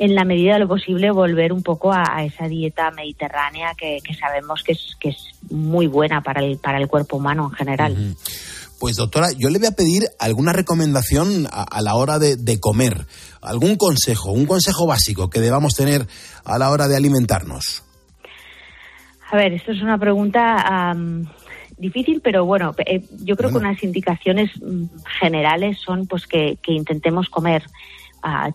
[0.00, 4.62] en la medida de lo posible volver un poco a, esa dieta mediterránea que, sabemos
[4.62, 5.18] que es, que es
[5.50, 8.16] muy buena para el, para el cuerpo humano en general.
[8.80, 13.06] Pues doctora, yo le voy a pedir alguna recomendación a, la hora de, comer,
[13.42, 16.06] algún consejo, un consejo básico que debamos tener
[16.44, 17.84] a la hora de alimentarnos.
[19.30, 20.96] A ver, esto es una pregunta
[21.76, 24.84] difícil, pero bueno, eh, yo creo que unas indicaciones mm,
[25.20, 27.64] generales son pues que, que intentemos comer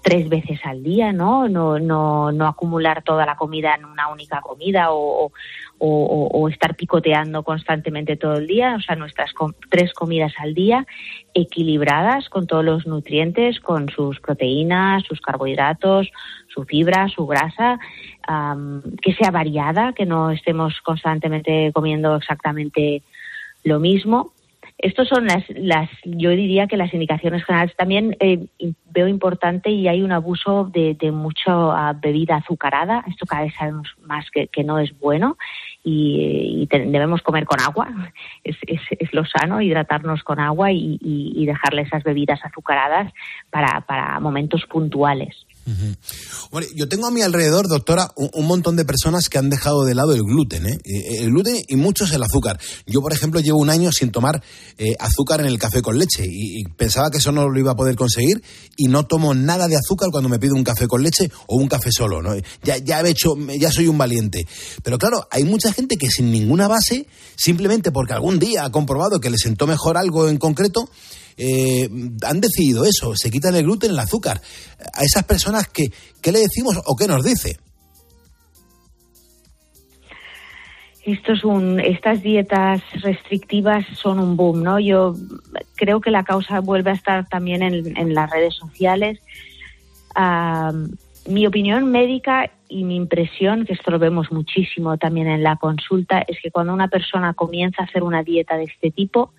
[0.01, 1.47] tres veces al día, ¿no?
[1.49, 5.31] No, no, no acumular toda la comida en una única comida o,
[5.79, 9.31] o, estar picoteando constantemente todo el día, o sea, nuestras
[9.69, 10.85] tres comidas al día
[11.33, 16.09] equilibradas con todos los nutrientes, con sus proteínas, sus carbohidratos,
[16.47, 17.79] su fibra, su grasa,
[19.01, 23.03] que sea variada, que no estemos constantemente comiendo exactamente
[23.63, 24.34] lo mismo
[24.77, 27.75] estos son las, las, yo diría que las indicaciones generales.
[27.77, 28.45] También eh,
[28.91, 33.03] veo importante y hay un abuso de, de mucha bebida azucarada.
[33.07, 35.37] Esto cada vez sabemos más que, no es bueno
[35.83, 37.89] y, debemos comer con agua.
[38.43, 43.11] Es, es, es, lo sano, hidratarnos con agua y, y, dejarle esas bebidas azucaradas
[43.49, 45.47] para, para momentos puntuales
[46.75, 50.13] yo tengo a mi alrededor, doctora, un, montón de personas que han dejado de lado
[50.13, 50.79] el gluten, ¿eh?
[50.83, 52.59] Eh, El gluten y muchos el azúcar.
[52.85, 54.43] Yo, por ejemplo, llevo un año sin tomar
[54.77, 57.75] eh, azúcar en el café con leche y, pensaba que eso no lo iba a
[57.75, 58.43] poder conseguir
[58.77, 61.67] y no tomo nada de azúcar cuando me pido un café con leche o un
[61.67, 62.35] café solo, ¿no?
[62.63, 64.47] Ya, ya he hecho, ya soy un valiente.
[64.83, 69.19] Pero claro, hay mucha gente que sin ninguna base, simplemente porque algún día ha comprobado
[69.19, 70.89] que le sentó mejor algo en concreto,
[71.37, 71.89] eh,
[72.23, 74.41] han decidido eso, se quitan el gluten, el azúcar.
[74.93, 75.85] A esas personas, que,
[76.21, 77.57] ¿qué le decimos o qué nos dice?
[81.05, 84.79] Esto es un, estas dietas restrictivas son un boom, ¿no?
[84.79, 85.13] Yo
[85.75, 89.19] creo que la causa vuelve a estar también en, las redes sociales.
[91.27, 96.23] mi opinión médica y mi impresión, que esto lo vemos muchísimo también en la consulta,
[96.27, 99.31] es que cuando una persona comienza a hacer una dieta de este tipo,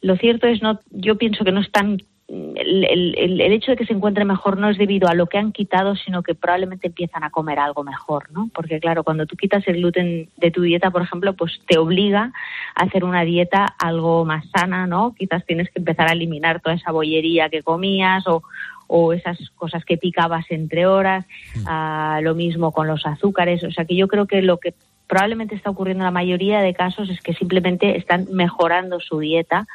[0.00, 1.98] lo cierto es, no, yo pienso que no están
[2.30, 5.38] el, el, el, hecho de que se encuentre mejor no es debido a lo que
[5.38, 8.48] han quitado, sino que probablemente empiezan a comer algo mejor, ¿no?
[8.54, 12.32] Porque claro, cuando tú quitas el gluten de tu dieta, por ejemplo, pues te obliga
[12.76, 15.14] a hacer una dieta algo más sana, ¿no?
[15.18, 18.44] Quizás tienes que empezar a eliminar toda esa bollería que comías o,
[18.86, 21.26] o esas cosas que picabas entre horas,
[21.66, 23.64] ah, lo mismo con los azúcares.
[23.64, 24.74] O sea que yo creo que lo que
[25.10, 29.66] probablemente está ocurriendo en la mayoría de casos es que simplemente están mejorando su dieta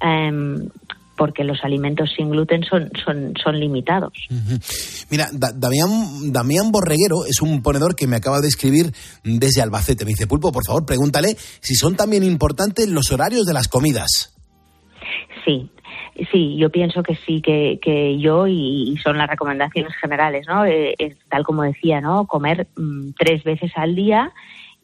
[0.00, 0.68] em,
[1.16, 4.12] porque los alimentos sin gluten son, son, son limitados.
[5.10, 8.92] Mira, Damián, Damián Borreguero es un ponedor que me acaba de escribir
[9.24, 10.04] desde Albacete.
[10.04, 14.36] Me dice, Pulpo, por favor, pregúntale si son también importantes los horarios de las comidas.
[15.44, 15.68] Sí,
[16.32, 20.64] Sí, yo pienso que sí, que, que yo y, son las recomendaciones generales, ¿no?
[20.64, 20.94] Eh,
[21.28, 22.26] tal como decía, ¿no?
[22.26, 24.32] Comer mm, tres veces al día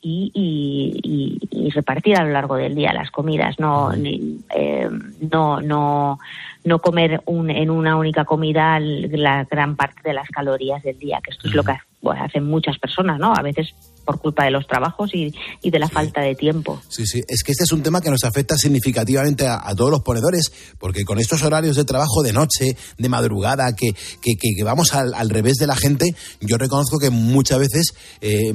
[0.03, 4.91] y, y, repartir a lo largo del día las comidas, no, eh,
[5.31, 6.19] no, no,
[6.65, 11.21] no comer un, en una única comida la gran parte de las calorías del día,
[11.23, 11.73] que esto es lo que
[12.11, 13.33] hacen muchas personas, ¿no?
[13.33, 16.81] A veces por culpa de los trabajos y, y de la falta de tiempo.
[16.89, 20.03] Sí, sí, es que este es un tema que nos afecta significativamente a, todos los
[20.03, 24.93] ponedores, porque con estos horarios de trabajo de noche, de madrugada, que, que, que, vamos
[24.95, 28.53] al, al, revés de la gente, yo reconozco que muchas veces eh,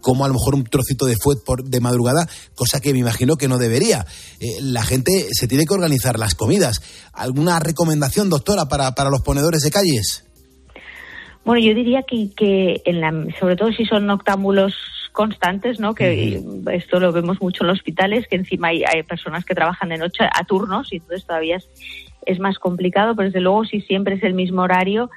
[0.00, 3.36] como a lo mejor un trocito de fuet por, de madrugada, cosa que me imagino
[3.36, 4.06] que no debería.
[4.40, 6.82] Eh, la gente se tiene que organizar las comidas.
[7.12, 10.25] ¿Alguna recomendación, doctora, para, para los ponedores de calles?
[11.46, 14.74] Bueno, yo diría que, que en la, sobre todo si son noctámbulos
[15.12, 15.94] constantes, ¿no?
[15.94, 19.96] Que esto lo vemos mucho en los hospitales, que encima hay, personas que trabajan de
[19.96, 21.58] noche a turnos y entonces todavía
[22.26, 25.08] es, más complicado, pero desde luego si siempre es el mismo horario,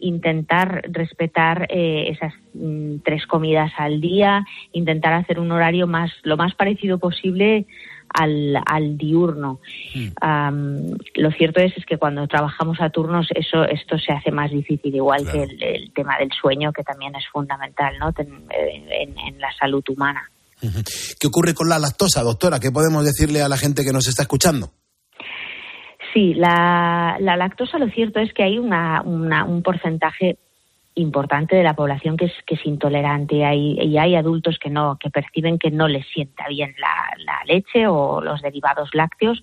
[0.00, 6.36] intentar respetar eh, esas mm, tres comidas al día, intentar hacer un horario más lo
[6.36, 7.64] más parecido posible
[8.12, 9.60] al, al diurno.
[9.94, 10.92] Hmm.
[11.14, 14.94] lo cierto es, es que cuando trabajamos a turnos eso esto se hace más difícil,
[14.94, 18.12] igual que el, tema del sueño, que también es fundamental ¿no?
[18.18, 20.30] en, en, la salud humana.
[21.20, 22.58] ¿Qué ocurre con la lactosa, doctora?
[22.58, 24.70] ¿Qué podemos decirle a la gente que nos está escuchando?
[26.14, 30.38] Sí, la, la lactosa lo cierto es que hay una, una, un porcentaje
[30.96, 33.44] importante de la población que es, que es intolerante.
[33.44, 36.92] Hay, y hay adultos que no que perciben que no les sienta bien la,
[37.46, 39.40] leche o los derivados lácteos.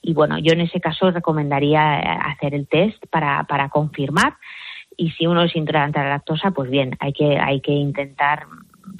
[0.00, 4.36] Y bueno yo en ese caso recomendaría eh, hacer el test para, para confirmar.
[4.96, 8.46] Y si uno es intolerante a la lactosa pues bien hay que hay que intentar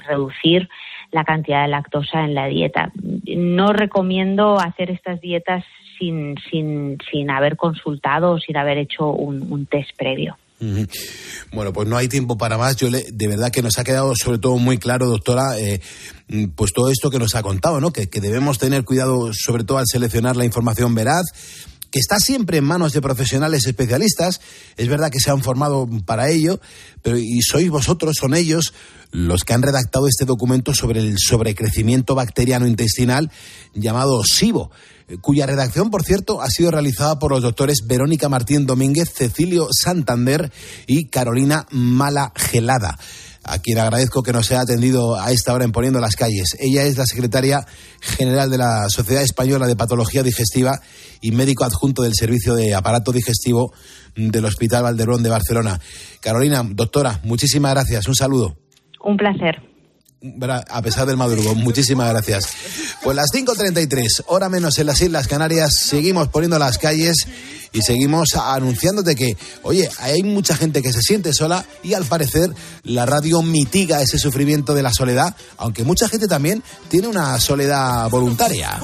[0.07, 0.67] reducir
[1.11, 2.91] la cantidad de lactosa en la dieta.
[3.27, 5.63] No recomiendo hacer estas dietas
[5.99, 10.35] sin sin sin haber consultado o sin haber hecho un test previo
[11.51, 12.75] bueno, pues no hay tiempo para más.
[12.75, 15.81] Yo le, de verdad que nos ha quedado sobre todo muy claro, doctora, eh,
[16.55, 17.91] pues todo esto que nos ha contado, ¿no?
[17.91, 21.25] Que, que debemos tener cuidado sobre todo al seleccionar la información veraz
[21.93, 24.41] que está siempre en manos de profesionales especialistas.
[24.77, 26.59] Es verdad que se han formado para ello,
[27.03, 28.73] pero y sois vosotros, son ellos
[29.11, 33.29] los que han redactado este documento sobre el sobrecrecimiento bacteriano intestinal
[33.75, 34.71] llamado SIBO
[35.21, 40.51] cuya redacción, por cierto, ha sido realizada por los doctores Verónica Martín Domínguez, Cecilio Santander
[40.87, 42.97] y Carolina Mala Gelada
[43.45, 46.55] a quien agradezco que nos haya atendido a esta hora en Poniendo las Calles.
[46.59, 47.65] Ella es la secretaria
[47.99, 50.79] general de la Sociedad Española de Patología Digestiva
[51.21, 53.73] y médico adjunto del Servicio de Aparato Digestivo
[54.15, 55.79] del Hospital Valderón de Barcelona.
[56.21, 58.07] Carolina, doctora, muchísimas gracias.
[58.07, 58.55] Un saludo.
[59.03, 59.72] Un placer
[60.69, 61.57] a pesar del madrugón.
[61.57, 62.47] Muchísimas gracias.
[63.03, 67.27] Pues las 5.33, hora menos en las Islas Canarias, seguimos poniendo las calles
[67.73, 72.51] y seguimos anunciándote que, oye, hay mucha gente que se siente sola y al parecer
[72.83, 78.09] la radio mitiga ese sufrimiento de la soledad, aunque mucha gente también tiene una soledad
[78.09, 78.79] voluntaria.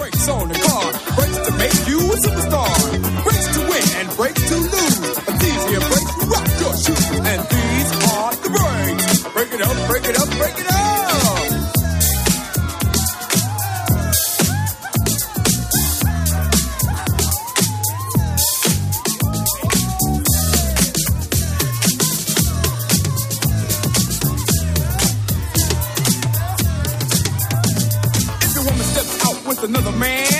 [29.70, 30.34] Another man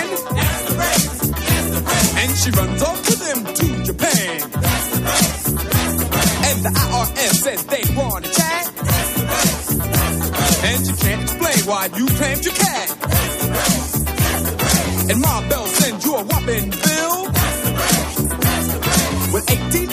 [2.18, 4.40] And she runs off with him to Japan.
[4.50, 5.44] That's the race.
[5.54, 6.50] That's the race.
[6.50, 8.74] And the IRS says they want to chat.
[8.76, 9.68] That's the race.
[9.70, 10.64] That's the race.
[10.66, 12.88] And you can't explain why you claimed you can.
[12.88, 13.92] That's the race.
[14.02, 15.10] That's the race.
[15.12, 17.30] And Ma Bell sends you a whopping bill.
[17.30, 18.18] That's the race.
[18.34, 19.34] That's the race.
[19.34, 19.89] With 18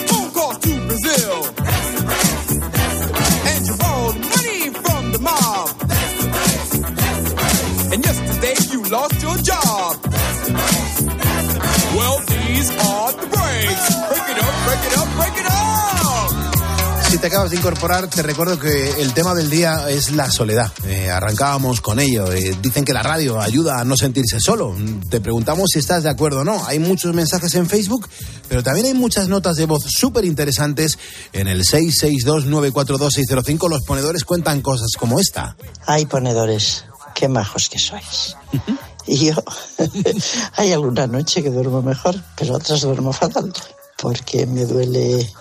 [17.17, 20.71] Si te acabas de incorporar, te recuerdo que el tema del día es la soledad.
[20.85, 22.31] Eh, arrancábamos con ello.
[22.31, 24.75] Eh, dicen que la radio ayuda a no sentirse solo.
[25.09, 26.63] Te preguntamos si estás de acuerdo o no.
[26.67, 28.07] Hay muchos mensajes en Facebook,
[28.47, 30.99] pero también hay muchas notas de voz súper interesantes
[31.33, 33.67] en el 662-942-605.
[33.67, 35.57] Los ponedores cuentan cosas como esta.
[35.87, 38.35] Hay ponedores, qué majos que sois.
[39.09, 39.35] Y yo,
[40.57, 43.53] hay alguna noche que duermo mejor, pero otras duermo fatal,
[43.95, 45.31] porque me duele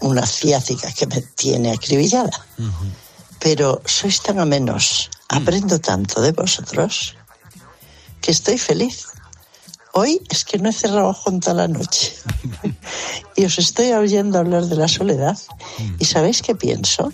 [0.00, 2.46] una ciática que me tiene acribillada.
[3.38, 7.16] Pero sois tan amenos, aprendo tanto de vosotros,
[8.20, 9.06] que estoy feliz.
[9.92, 12.12] Hoy es que no he cerrado junto a la noche.
[13.36, 15.38] y os estoy oyendo hablar de la soledad.
[15.98, 17.12] ¿Y sabéis qué pienso?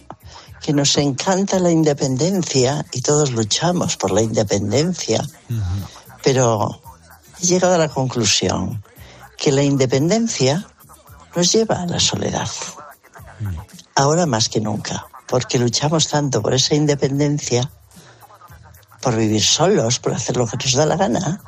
[0.61, 5.23] Que nos encanta la independencia y todos luchamos por la independencia.
[6.25, 6.81] Pero
[7.41, 8.83] he llegado a la conclusión
[9.37, 10.67] que la independencia
[11.35, 12.49] nos lleva a la soledad.
[13.95, 17.71] Ahora más que nunca, porque luchamos tanto por esa independencia,
[19.01, 21.43] por vivir solos, por hacer lo que nos da la gana,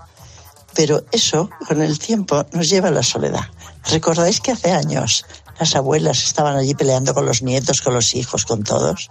[0.74, 3.44] pero eso con el tiempo nos lleva a la soledad.
[3.90, 5.24] ¿Recordáis que hace años
[5.58, 9.10] las abuelas estaban allí peleando con los nietos, con los hijos, con todos?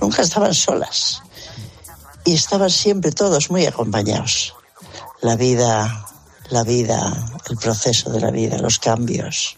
[0.00, 1.22] Nunca estaban solas.
[2.24, 4.54] Y estaban siempre todos muy acompañados.
[5.22, 6.06] La vida,
[6.50, 9.56] la vida, el proceso de la vida, los cambios.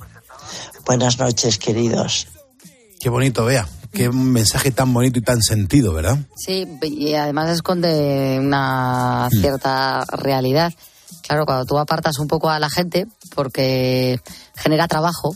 [0.90, 2.26] Buenas noches, queridos.
[2.98, 3.68] Qué bonito, vea.
[3.92, 6.18] Qué mensaje tan bonito y tan sentido, ¿verdad?
[6.34, 10.72] Sí, y además esconde una cierta realidad.
[11.22, 14.18] Claro, cuando tú apartas un poco a la gente, porque
[14.56, 15.32] genera trabajo,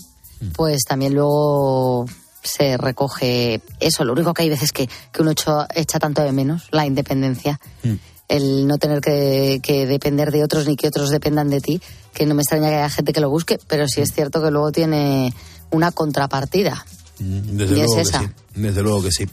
[0.57, 2.07] pues también luego
[2.43, 4.03] se recoge eso.
[4.05, 7.61] Lo único que hay veces que, que uno echa, echa tanto de menos, la independencia.
[8.29, 11.81] El no tener que, que depender de otros ni que otros dependan de ti,
[12.13, 14.51] que no me extraña que haya gente que lo busque, pero sí es cierto que
[14.51, 15.35] luego tiene
[15.71, 16.87] una contrapartida.
[17.19, 18.29] Desde Y es luego que sí.
[18.55, 19.27] Desde luego que sí.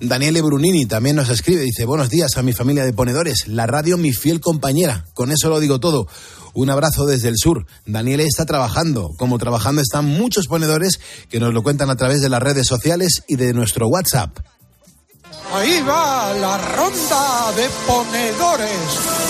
[0.00, 3.98] Daniele Brunini también nos escribe, dice, buenos días a mi familia de ponedores, la radio
[3.98, 6.06] mi fiel compañera, con eso lo digo todo.
[6.52, 7.66] Un abrazo desde el sur.
[7.86, 10.98] Daniele está trabajando, como trabajando están muchos ponedores
[11.28, 14.38] que nos lo cuentan a través de las redes sociales y de nuestro WhatsApp.
[15.52, 18.70] Ahí va la ronda de ponedores.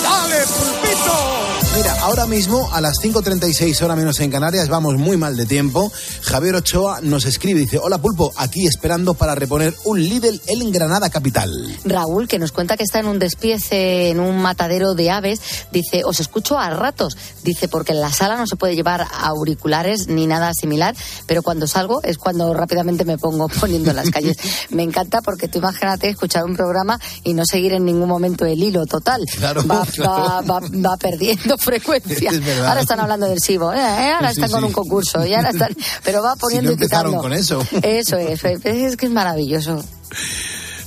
[0.03, 1.51] ¡Dale, pulpito!
[1.75, 5.89] Mira, ahora mismo a las 5.36 hora menos en Canarias, vamos muy mal de tiempo.
[6.21, 11.09] Javier Ochoa nos escribe, dice, hola Pulpo, aquí esperando para reponer un Lidl en Granada
[11.09, 11.49] Capital.
[11.85, 15.39] Raúl, que nos cuenta que está en un despiece, en un matadero de aves,
[15.71, 20.07] dice, os escucho a ratos, dice, porque en la sala no se puede llevar auriculares
[20.07, 20.93] ni nada similar,
[21.25, 24.37] pero cuando salgo es cuando rápidamente me pongo poniendo en las calles.
[24.71, 28.61] me encanta porque tú imagínate escuchar un programa y no seguir en ningún momento el
[28.61, 29.25] hilo total.
[29.37, 30.11] Claro, va, claro.
[30.11, 32.31] va- va- va perdiendo frecuencia.
[32.31, 32.59] Es.
[32.59, 33.79] Ahora están hablando del SIBO, ¿eh?
[34.13, 34.65] ahora Sí, sí, están con sí.
[34.67, 37.17] un concurso, y ahora están, pero va poniendo no y quitando.
[37.17, 37.61] empezaron con eso.
[37.81, 39.83] Eso es, es que es maravilloso.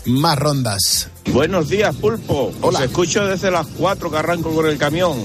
[0.07, 1.09] Más rondas.
[1.33, 2.53] Buenos días, Pulpo.
[2.61, 5.17] Os escucho desde las 4 que arranco con el camión.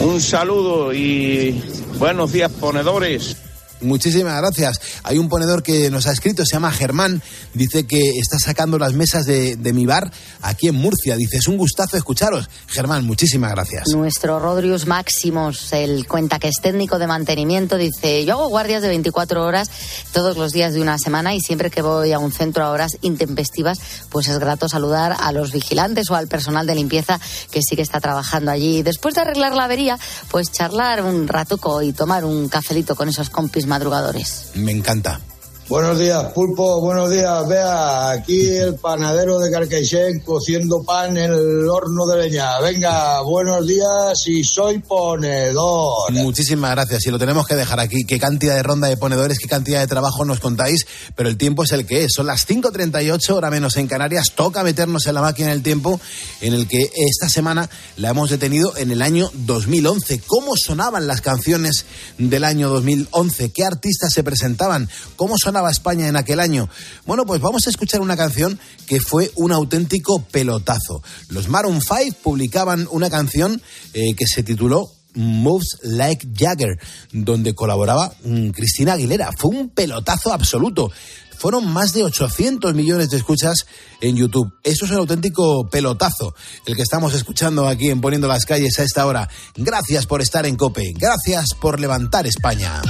[0.00, 1.60] Un saludo y
[1.98, 3.36] buenos días, ponedores.
[3.80, 4.80] Muchísimas gracias.
[5.02, 7.22] Hay un ponedor que nos ha escrito, se llama Germán,
[7.52, 11.16] dice que está sacando las mesas de, mi bar aquí en Murcia.
[11.16, 12.48] Dice, es un gustazo escucharos.
[12.68, 13.88] Germán, muchísimas gracias.
[13.88, 18.88] Nuestro Rodrius Máximos, el cuenta que es técnico de mantenimiento, dice, yo hago guardias de
[18.88, 19.68] 24 horas
[20.12, 22.96] todos los días de una semana y siempre que voy a un centro a horas
[23.02, 23.78] intempestivas,
[24.10, 27.20] pues es grato saludar a los vigilantes o al personal de limpieza
[27.50, 28.82] que sí que está trabajando allí.
[28.82, 29.98] Después de arreglar la avería,
[30.30, 34.50] pues charlar un ratuco y tomar un cafelito con esos compis madrugadores.
[34.54, 35.20] Me encanta.
[35.66, 36.78] Buenos días, Pulpo.
[36.82, 37.48] Buenos días.
[37.48, 42.60] Vea, aquí el panadero de Carcaixent cociendo pan en el horno de leña.
[42.60, 46.12] Venga, buenos días y soy ponedor.
[46.12, 47.06] Muchísimas gracias.
[47.06, 48.04] Y lo tenemos que dejar aquí.
[48.04, 50.86] Qué cantidad de ronda de ponedores, qué cantidad de trabajo nos contáis,
[51.16, 52.12] pero el tiempo es el que es.
[52.14, 54.32] Son las 5.38, hora menos en Canarias.
[54.34, 55.98] Toca meternos en la máquina del tiempo,
[56.42, 60.20] en el que esta semana la hemos detenido en el año 2011.
[60.26, 61.86] ¿Cómo sonaban las canciones
[62.18, 63.50] del año 2011?
[63.50, 64.90] ¿Qué artistas se presentaban?
[65.16, 66.68] ¿Cómo sonaba España en aquel año?
[67.06, 71.00] Bueno, pues vamos a escuchar una canción que fue un auténtico pelotazo.
[71.28, 76.76] Los Maroon 5 publicaban una canción eh, que se tituló Moves Like Jagger,
[77.12, 79.30] donde colaboraba mm, Cristina Aguilera.
[79.38, 80.90] Fue un pelotazo absoluto.
[81.38, 83.66] Fueron más de 800 millones de escuchas
[84.00, 84.52] en YouTube.
[84.64, 86.34] Eso es un auténtico pelotazo,
[86.66, 89.28] el que estamos escuchando aquí en Poniendo las calles a esta hora.
[89.54, 90.92] Gracias por estar en Cope.
[90.96, 92.82] Gracias por levantar España.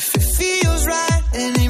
[0.00, 1.69] If it feels right and aim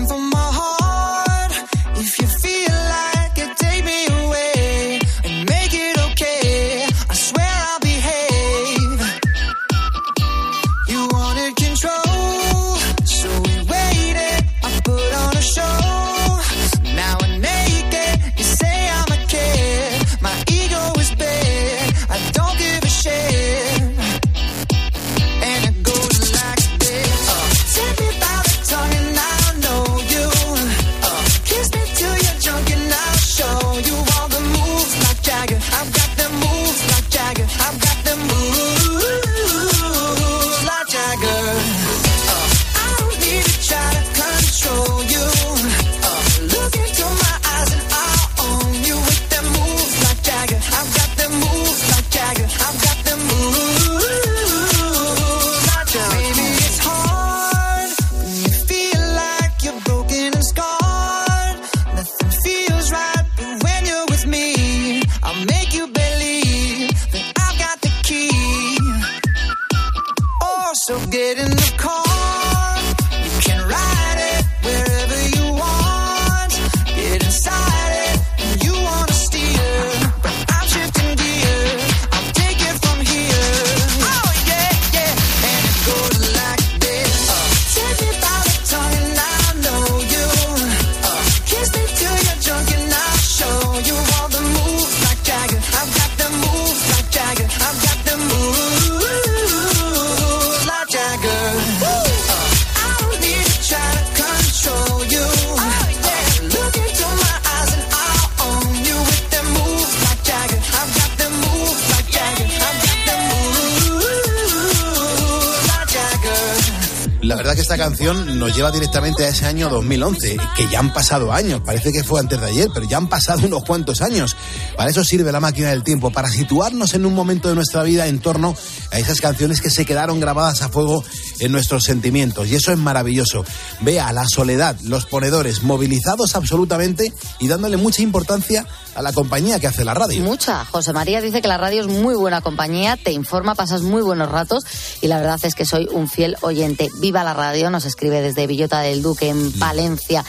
[119.60, 120.19] año 2011,
[120.56, 123.46] que ya han pasado años, parece que fue antes de ayer, pero ya han pasado
[123.46, 124.36] unos cuantos años.
[124.76, 128.06] Para eso sirve la máquina del tiempo, para situarnos en un momento de nuestra vida
[128.06, 128.54] en torno
[128.92, 131.04] a esas canciones que se quedaron grabadas a fuego
[131.38, 132.48] en nuestros sentimientos.
[132.48, 133.44] Y eso es maravilloso.
[133.80, 139.66] Vea la soledad, los ponedores, movilizados absolutamente y dándole mucha importancia a la compañía que
[139.66, 140.22] hace la radio.
[140.22, 140.64] Mucha.
[140.64, 144.30] José María dice que la radio es muy buena compañía, te informa, pasas muy buenos
[144.30, 144.64] ratos
[145.00, 146.90] y la verdad es que soy un fiel oyente.
[147.00, 150.19] Viva la radio, nos escribe desde Villota del Duque en Valencia.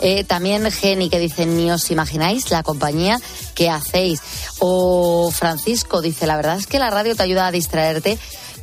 [0.00, 3.20] Eh, también Geni que dice, ni os imagináis la compañía
[3.54, 4.20] que hacéis.
[4.58, 8.18] O Francisco dice, la verdad es que la radio te ayuda a distraerte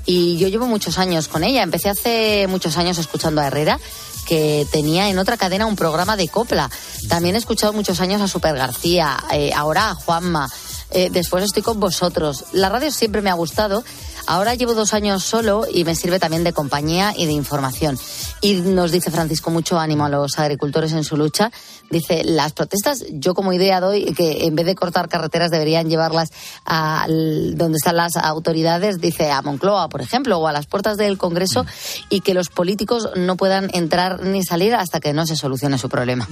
[0.05, 1.63] y yo llevo muchos años con ella.
[1.63, 3.79] Empecé hace muchos años escuchando a Herrera
[4.27, 6.69] que tenía en otra cadena un programa de copla.
[7.07, 10.49] También he escuchado muchos años a Super García, eh, ahora a Juanma.
[10.91, 12.45] Eh, después estoy con vosotros.
[12.53, 13.83] La radio siempre me ha gustado.
[14.29, 17.97] Ahora llevo dos años solo y me sirve también de compañía y de información.
[18.41, 21.49] Y nos dice Francisco mucho ánimo a los agricultores en su lucha.
[21.89, 26.29] Dice, las protestas, yo como idea doy que en vez de cortar carreteras deberían llevarlas
[26.65, 31.17] a donde están las autoridades, dice a Moncloa, por ejemplo, o a las puertas del
[31.17, 31.65] Congreso
[32.09, 35.87] y que los políticos no puedan entrar ni salir hasta que no se solucione su
[35.87, 36.27] problema.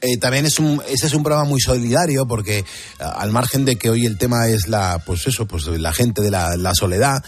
[0.00, 2.64] Eh, también es un, este es un programa muy solidario porque
[3.00, 6.30] a- al margen que hoy el tema es la, pues eso, pues la gente de
[6.30, 7.22] la, la soledad,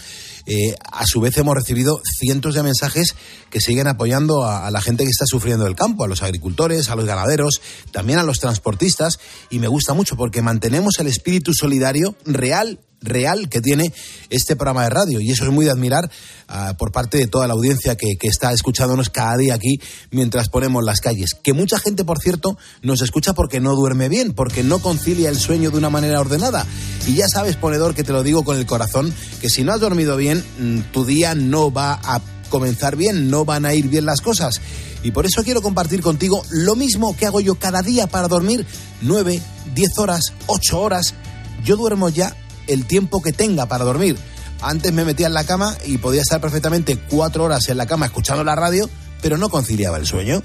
[0.45, 3.15] eh, a su vez hemos recibido cientos de mensajes
[3.49, 6.89] que siguen apoyando a, a la gente que está sufriendo el campo, a los agricultores,
[6.89, 7.61] a los ganaderos,
[7.91, 9.19] también a los transportistas.
[9.49, 13.91] Y me gusta mucho porque mantenemos el espíritu solidario real real que tiene
[14.29, 16.09] este programa de radio y eso es muy de admirar
[16.47, 19.81] ah, por parte de toda la audiencia que, está escuchándonos cada día aquí
[20.11, 21.31] mientras ponemos las calles.
[21.43, 25.37] Que mucha gente, por cierto, nos escucha porque no duerme bien, porque no concilia el
[25.37, 26.65] sueño de una manera ordenada.
[27.07, 29.79] Y ya sabes, ponedor, que te lo digo con el corazón, que si no has
[29.79, 34.05] dormido bien, mm, tu día no va a comenzar bien, no van a ir bien
[34.05, 34.61] las cosas.
[35.03, 38.65] Y por eso quiero compartir contigo lo mismo que hago yo cada día para dormir,
[39.01, 39.41] 9,
[39.73, 41.15] 10 horas, 8 horas.
[41.63, 42.35] Yo duermo ya
[42.67, 44.17] el tiempo que tenga para dormir.
[44.61, 48.05] Antes me metía en la cama y podía estar perfectamente cuatro horas en la cama
[48.05, 48.89] escuchando la radio,
[49.21, 50.41] pero no conciliaba el sueño.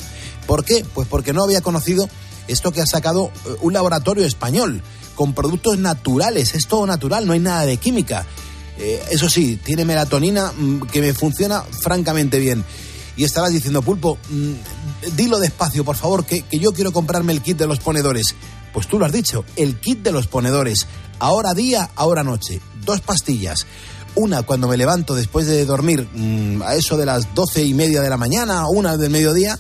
[0.47, 0.85] ¿Por qué?
[0.95, 2.09] Pues porque no había conocido
[2.49, 4.83] esto que ha sacado eh, un laboratorio español,
[5.15, 8.25] con productos naturales, es todo natural, no hay nada de química.
[8.79, 12.65] Eh, eso sí, tiene melatonina mm, que me funciona francamente bien.
[13.17, 17.43] Y estarás diciendo, Pulpo, mm, dilo despacio, por favor, que, que yo quiero comprarme el
[17.43, 18.35] kit de los ponedores.
[18.77, 20.87] Pues tú lo has dicho, el kit de los ponedores.
[21.19, 22.61] Ahora día, ahora noche.
[22.85, 23.65] Dos pastillas.
[24.17, 28.03] Una cuando me levanto después de dormir mm, a eso de las doce y media
[28.03, 29.59] de la mañana, una del mediodía,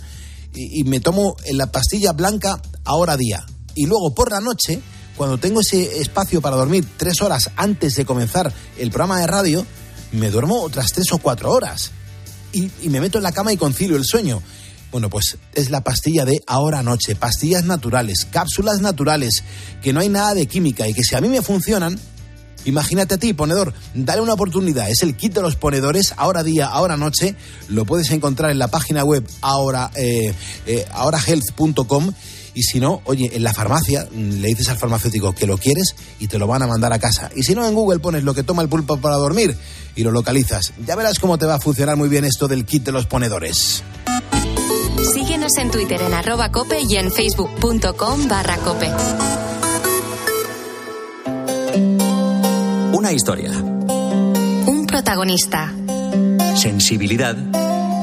[0.52, 3.46] y, me tomo la pastilla blanca ahora día.
[3.74, 4.82] Y luego por la noche,
[5.16, 9.66] cuando tengo ese espacio para dormir tres horas antes de comenzar el programa de radio,
[10.12, 11.90] me duermo otras tres o cuatro horas.
[12.52, 14.42] Y me meto en la cama y concilio el sueño.
[14.92, 19.42] Bueno, pues es la pastilla de ahora noche, pastillas naturales, cápsulas naturales,
[19.82, 21.98] que no hay nada de química y que si a mí me funcionan,
[22.64, 24.88] imagínate a ti, ponedor, dale una oportunidad.
[24.90, 27.34] Es el kit de los ponedores, ahora día, ahora noche.
[27.68, 30.34] Lo puedes encontrar en la página web ahora, eh,
[30.66, 32.12] eh, ahorahealth.com.
[32.54, 35.94] Y si no, oye, en la farmacia mm, le dices al farmacéutico que lo quieres
[36.18, 37.30] y te lo van a mandar a casa.
[37.36, 39.54] Y si no, en Google pones lo que toma el pulpo para dormir
[39.94, 40.72] y lo localizas.
[40.86, 43.82] Ya verás cómo te va a funcionar muy bien esto del kit de los ponedores.
[45.46, 48.90] Síguenos en Twitter en arroba cope y en facebook.com barra cope.
[52.92, 53.52] Una historia.
[53.52, 55.72] Un protagonista
[56.56, 57.36] Sensibilidad.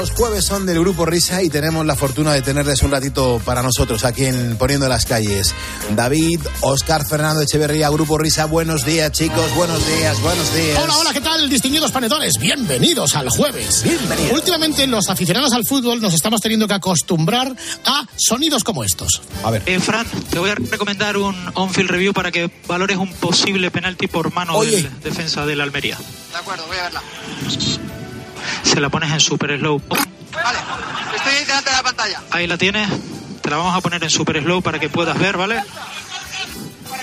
[0.00, 3.62] Los jueves son del Grupo Risa y tenemos la fortuna de tenerles un ratito para
[3.62, 5.54] nosotros aquí en Poniendo las Calles.
[5.90, 10.78] David, Oscar, Fernando Echeverría, Grupo Risa, buenos días chicos, buenos días, buenos días.
[10.82, 12.38] Hola, hola, ¿qué tal, distinguidos panedores?
[12.40, 13.82] Bienvenidos al jueves.
[13.82, 14.32] Bienvenidos.
[14.32, 19.20] Últimamente los aficionados al fútbol nos estamos teniendo que acostumbrar a sonidos como estos.
[19.44, 19.62] A ver.
[19.66, 24.06] Eh, Fran, te voy a recomendar un on-field review para que valores un posible penalti
[24.06, 24.76] por mano Oye.
[24.76, 25.98] del defensa del Almería.
[26.32, 27.02] De acuerdo, voy a verla.
[28.62, 29.82] Se la pones en super slow.
[29.88, 30.58] Vale,
[31.16, 32.22] estoy delante de la pantalla.
[32.30, 32.88] Ahí la tienes.
[33.42, 35.62] Te la vamos a poner en super slow para que puedas ver, ¿vale?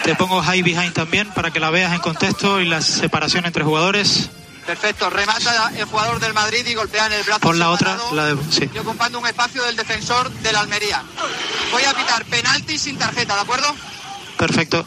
[0.04, 3.64] Te pongo high behind también para que la veas en contexto y la separación entre
[3.64, 4.30] jugadores.
[4.66, 7.40] Perfecto, remata el jugador del Madrid y golpea en el brazo.
[7.40, 8.70] Pon la otra, la de, sí.
[8.74, 11.04] Y ocupando un espacio del defensor del Almería.
[11.72, 13.74] Voy a pitar penalti sin tarjeta, ¿de acuerdo?
[14.38, 14.86] Perfecto.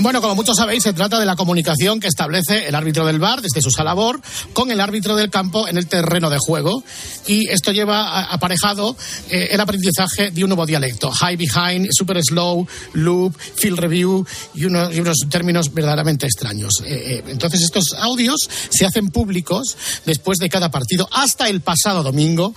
[0.00, 3.40] Bueno, como muchos sabéis, se trata de la comunicación que establece el árbitro del bar
[3.40, 4.20] desde su labor
[4.52, 6.84] con el árbitro del campo en el terreno de juego.
[7.26, 8.94] Y esto lleva aparejado
[9.30, 11.10] eh, el aprendizaje de un nuevo dialecto.
[11.10, 16.82] High behind, super slow, loop, field review y unos, y unos términos verdaderamente extraños.
[16.84, 22.02] Eh, eh, entonces estos audios se hacen públicos después de cada partido hasta el pasado
[22.02, 22.54] domingo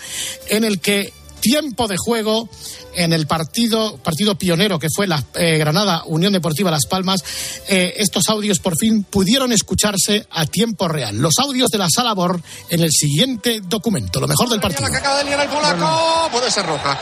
[0.49, 2.49] en el que tiempo de juego
[2.95, 7.23] en el partido partido pionero que fue la eh, Granada Unión Deportiva Las Palmas
[7.67, 12.13] eh, estos audios por fin pudieron escucharse a tiempo real los audios de la sala
[12.13, 15.49] BOR en el siguiente documento lo mejor del partido La que acaba de liar el
[15.49, 16.97] polaco puede ser roja.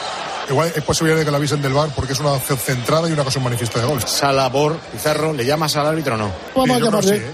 [0.49, 3.11] Igual hay posibilidad de que la avisen del bar porque es una acción centrada y
[3.11, 4.01] una ocasión manifiesta de gol.
[4.05, 6.31] Salabor, Pizarro, ¿le llamas al árbitro o no?
[6.55, 7.31] vamos a sí, ¿eh?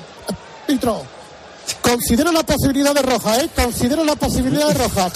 [0.68, 1.06] árbitro
[1.82, 5.12] considero la posibilidad de roja eh considero la posibilidad de roja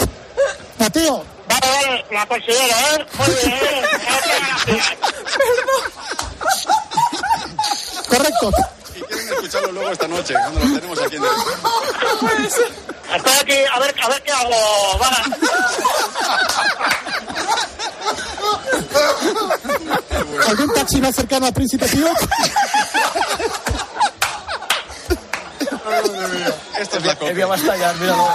[0.79, 3.05] Mateo Vale, vale, la considero, ¿eh?
[3.17, 3.61] Muy bien,
[8.09, 8.51] correcto
[8.95, 11.71] Y quieren escucharlo luego esta noche, cuando lo tenemos aquí en directo.
[13.15, 14.99] Estoy aquí, a ver, a ver qué hago.
[20.47, 22.07] Algún taxi más cercano al Príncipe Pío
[26.79, 27.47] Esto es la copia.
[27.47, 28.27] va a estallar, míralo.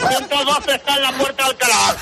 [0.00, 1.96] 212 está en la puerta de Alcalá.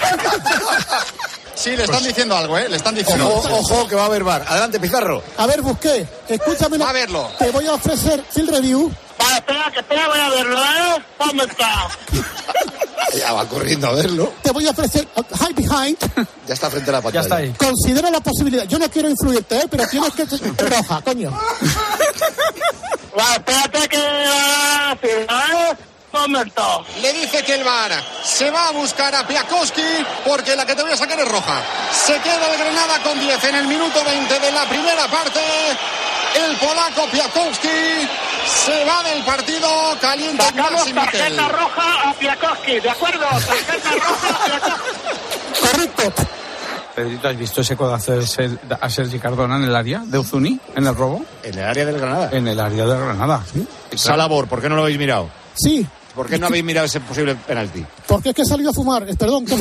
[1.54, 2.68] Sí, le están diciendo algo, ¿eh?
[2.68, 3.28] Le están diciendo.
[3.28, 4.44] Ojo, ojo, que va a haber bar.
[4.48, 5.22] Adelante, Pizarro.
[5.36, 6.06] A ver, busqué.
[6.28, 6.78] Escúchame.
[6.78, 7.30] Va a verlo.
[7.38, 8.90] Te voy a ofrecer field review.
[9.18, 11.04] Vale, espera, que espera, voy a verlo, ¿eh?
[11.18, 11.88] ¿Dónde está?
[13.18, 14.32] Ya va corriendo a verlo.
[14.40, 15.98] Te voy a ofrecer high behind.
[16.46, 17.52] Ya está frente a la pantalla.
[17.56, 18.64] Considera la posibilidad.
[18.64, 19.66] Yo no quiero influirte, ¿eh?
[19.68, 20.26] pero tienes que.
[20.64, 21.36] Roja, coño.
[23.18, 25.76] Va, espérate que va a decir, ¿eh?
[26.12, 26.78] ¿Dónde está?
[27.00, 27.92] Le dice que el VAR
[28.24, 31.62] se va a buscar a Piakowski porque la que te voy a sacar es roja.
[31.92, 35.40] Se queda el Granada con 10 en el minuto 20 de la primera parte.
[36.34, 38.08] El polaco Piakowski
[38.46, 39.68] se va del partido
[40.00, 43.26] caliente Sacamos tarjeta roja a Piakowski, ¿de acuerdo?
[43.28, 45.60] Tarjeta roja a Piakowski.
[45.60, 46.39] Correcto.
[46.94, 48.14] Pedrito, ¿has visto ese codazo
[48.80, 51.24] a Sergi Cardona en el área de Uzuni, en el robo?
[51.42, 52.28] En el área del Granada.
[52.32, 53.44] En el área de Granada.
[53.94, 55.28] Salabor, ¿por qué no lo habéis mirado?
[55.54, 57.86] Sí, ¿Por qué no habéis mirado ese posible penalti?
[58.08, 59.08] porque es que he salido a fumar.
[59.08, 59.56] Eh, Perdón, ¿qué?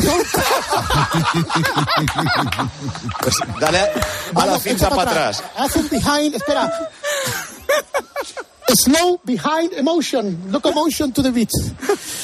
[3.21, 3.89] Pues dale a
[4.33, 5.43] Vamos, la cinta para atrás.
[5.55, 6.71] Haz un behind, espera.
[8.83, 10.39] Slow behind emotion.
[10.51, 11.49] Locomotion to the beat.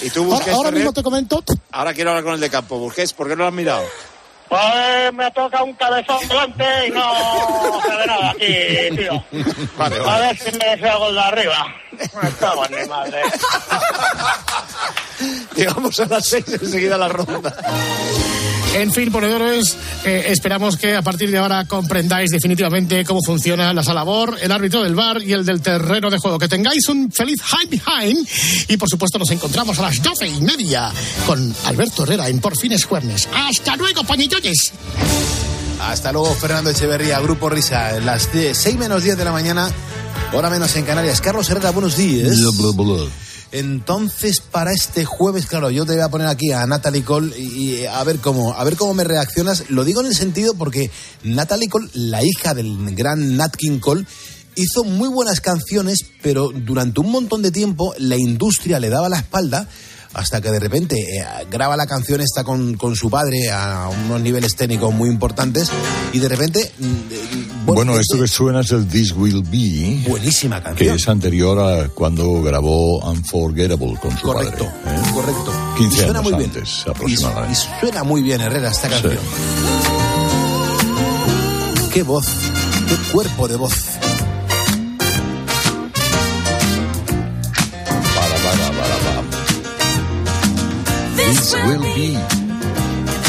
[0.01, 1.43] Y tú Ahora, busques ahora mismo te comento.
[1.71, 2.77] Ahora quiero hablar con el de campo.
[2.79, 3.83] Busques, ¿por qué no lo has mirado?
[4.47, 9.23] Pues me toca un cabezón delante y no se ve nada aquí, tío.
[9.77, 11.67] Vale, A ver si me hago el de arriba.
[12.39, 13.21] Cago en mi madre.
[15.55, 17.55] Llegamos a las seis enseguida la ronda.
[18.75, 23.83] En fin, ponedores, eh, esperamos que a partir de ahora comprendáis definitivamente cómo funciona la
[23.83, 26.37] sala BOR, el árbitro del bar y el del terreno de juego.
[26.37, 28.27] Que tengáis un feliz high behind
[28.67, 30.91] y por supuesto nos encontramos a las doce y media
[31.25, 33.29] con Alberto Herrera en Por Fines Juernes.
[33.33, 34.73] ¡Hasta luego, pañitos!
[35.79, 39.71] Hasta luego, Fernando Echeverría, Grupo Risa, las 6 menos 10 de la mañana,
[40.33, 41.21] hora menos en Canarias.
[41.21, 42.37] Carlos Herrera, buenos días.
[43.55, 47.85] Entonces, para este jueves, claro, yo te voy a poner aquí a Natalie Cole y,
[47.85, 49.69] a ver cómo, a ver cómo me reaccionas.
[49.69, 50.91] Lo digo en el sentido porque
[51.23, 54.05] Natalie Cole, la hija del gran Nat King Cole,
[54.55, 59.19] hizo muy buenas canciones, pero durante un montón de tiempo la industria le daba la
[59.19, 59.69] espalda
[60.15, 64.21] hasta que de repente eh, graba la canción esta con, con su padre a unos
[64.21, 65.69] niveles técnicos muy importantes
[66.13, 70.07] y de repente mm, eh, Bueno, esto que suena es el This Will Be.
[70.09, 70.95] Buenísima Que canción.
[70.95, 74.97] es anterior a cuando grabó Unforgettable con su Correcto, padre.
[74.99, 75.11] ¿eh?
[75.13, 75.51] correcto.
[75.77, 76.49] 15 Y suena años muy bien.
[76.55, 77.51] antes, Y, aproximadamente.
[77.59, 79.17] y suena muy bien, Herrera, esta canción.
[81.93, 82.25] Qué voz,
[82.87, 83.73] qué cuerpo de voz.
[91.25, 92.15] This will be.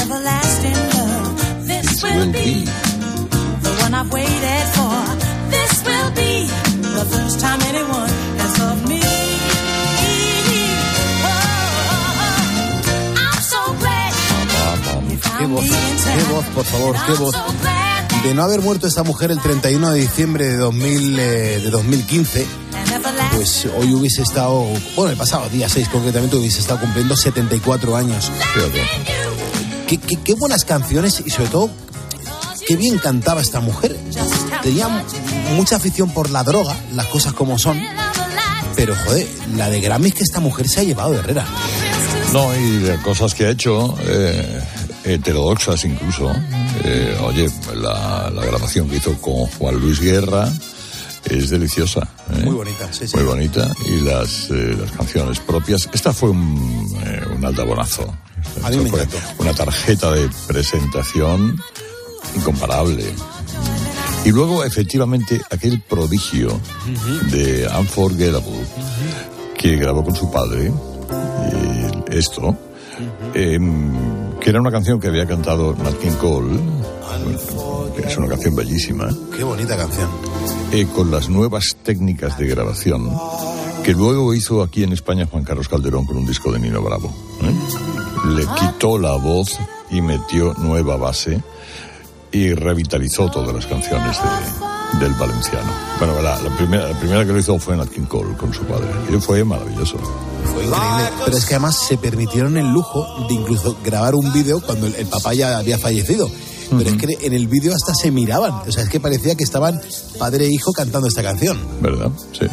[0.02, 1.66] Everlasting love.
[1.66, 2.70] This This will will be be.
[3.64, 4.98] the one I've waited for.
[5.54, 6.32] This will be
[6.98, 9.00] the first time anyone has loved me.
[11.24, 11.28] Oh.
[15.38, 17.34] Qué voz, qué voz, por favor, qué voz.
[18.22, 22.46] De no haber muerto esta mujer el 31 de diciembre de, 2000, eh, de 2015,
[23.36, 24.64] pues hoy hubiese estado,
[24.96, 28.30] bueno, el pasado día 6 concretamente, hubiese estado cumpliendo 74 años.
[29.86, 31.70] Qué, qué- qué buenas canciones y sobre todo,
[32.66, 33.94] qué bien cantaba esta mujer.
[34.62, 35.02] Tenía mu-
[35.54, 37.78] mucha afición por la droga, las cosas como son,
[38.74, 41.44] pero joder, la de Grammys que esta mujer se ha llevado de Herrera.
[42.32, 44.60] No, y de cosas que ha hecho, eh,
[45.04, 46.32] heterodoxas incluso.
[46.84, 50.50] Eh, oye, la, la grabación que hizo con Juan Luis Guerra
[51.30, 52.00] es deliciosa.
[52.32, 52.42] ¿eh?
[52.44, 53.16] Muy bonita, sí, sí.
[53.16, 53.72] Muy bonita.
[53.86, 55.88] Y las, eh, las canciones propias.
[55.92, 58.02] Esta fue un, eh, un aldabonazo.
[58.62, 59.18] A mí Esta me fue encantó.
[59.38, 61.60] Una tarjeta de presentación
[62.36, 63.04] incomparable.
[64.24, 66.60] Y luego, efectivamente, aquel prodigio
[67.30, 68.66] de Unforgettable
[69.56, 72.56] que grabó con su padre, eh, esto,
[73.34, 76.58] em, que era una canción que había cantado Nat King Cole,
[77.96, 80.10] que es una canción bellísima, Qué bonita canción.
[80.72, 83.10] Eh, con las nuevas técnicas de grabación
[83.84, 87.12] que luego hizo aquí en España Juan Carlos Calderón con un disco de Nino Bravo.
[87.42, 87.54] ¿eh?
[88.34, 89.56] Le quitó la voz
[89.90, 91.40] y metió nueva base
[92.32, 95.70] y revitalizó todas las canciones de- del valenciano.
[95.98, 98.62] Bueno, la, la primera, la primera que lo hizo fue Nat King Cole con su
[98.64, 99.96] padre y fue maravilloso.
[100.52, 101.10] Fue increíble.
[101.24, 104.94] Pero es que además se permitieron el lujo de incluso grabar un vídeo cuando el,
[104.96, 106.28] el papá ya había fallecido.
[106.70, 108.52] Pero es que en el vídeo hasta se miraban.
[108.66, 109.80] O sea, es que parecía que estaban
[110.18, 111.58] padre e hijo cantando esta canción.
[111.80, 112.10] ¿Verdad?
[112.32, 112.46] Sí.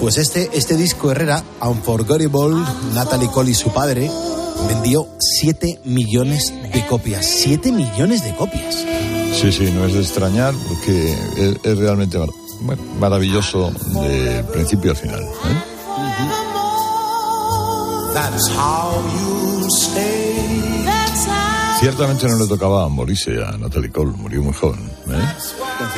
[0.00, 2.56] Pues este, este disco Herrera, Unforgettable,
[2.94, 4.10] Natalie Cole y su padre,
[4.68, 5.08] vendió
[5.40, 7.26] 7 millones de copias.
[7.26, 8.76] 7 millones de copias.
[9.40, 12.28] Sí, sí, no es de extrañar porque es, es realmente mar-
[12.60, 13.70] bueno, maravilloso
[14.02, 15.22] de principio al final.
[15.22, 15.62] ¿eh?
[18.14, 20.84] That's how you stay.
[20.84, 21.80] That's how.
[21.80, 24.80] Ciertamente no le tocaba morirse a Natalie Cole, murió muy joven.
[25.10, 25.34] ¿eh?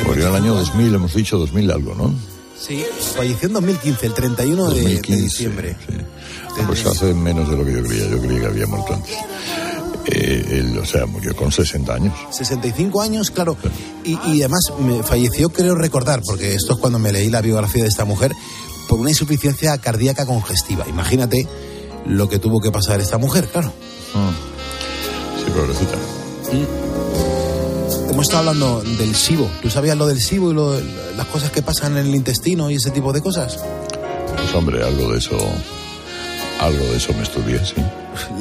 [0.05, 2.13] Murió en el año 2000, hemos dicho 2000 algo, ¿no?
[2.59, 2.83] Sí,
[3.15, 5.77] falleció en 2015, el 31 de- de, 2015, diciembre.
[6.67, 9.15] Pues hace menos de lo que yo creía, yo creía que había muerto antes.
[10.11, 12.13] Eh, él, o sea, murió con 60 años.
[12.31, 13.55] 65 años, claro.
[14.03, 17.83] Y, y además me falleció, creo recordar, porque esto es cuando me leí la biografía
[17.83, 18.31] de esta mujer,
[18.87, 20.85] por una insuficiencia cardíaca congestiva.
[20.89, 21.47] Imagínate
[22.07, 23.71] lo que tuvo que pasar esta mujer, claro.
[25.45, 25.95] Sí, pobrecita.
[28.11, 29.49] Hemos estado hablando del SIBO.
[29.61, 30.79] ¿Tú sabías lo del SIBO y lo-
[31.15, 33.59] las cosas que pasan en el intestino y ese tipo de cosas?
[34.35, 35.37] Pues hombre, algo de eso,
[36.59, 37.75] algo de eso me estudié, sí.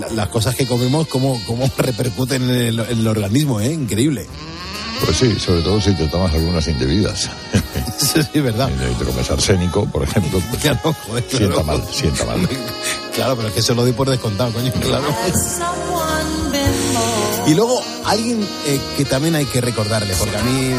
[0.01, 3.73] La- las cosas que comemos, cómo, cómo repercuten en el, en el organismo, ¿eh?
[3.73, 4.27] Increíble.
[5.05, 7.31] Pues sí, sobre todo si te tomas algunas indebidas.
[8.33, 8.69] sí, verdad.
[8.69, 10.43] Si te comes arsénico, por ejemplo,
[11.09, 12.49] pues sienta mal, sienta mal.
[13.15, 15.05] Claro, pero es que se lo doy por descontado, coño, claro.
[17.47, 20.71] Y luego, alguien eh, que también hay que recordarle, porque a mí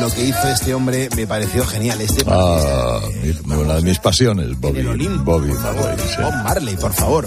[0.00, 2.00] lo que hizo este hombre me pareció genial.
[2.00, 3.00] Este Ah,
[3.44, 6.22] mi- una de mis pasiones, Bobby, Bobby Marley, sí.
[6.22, 7.26] Bob Marley, por favor.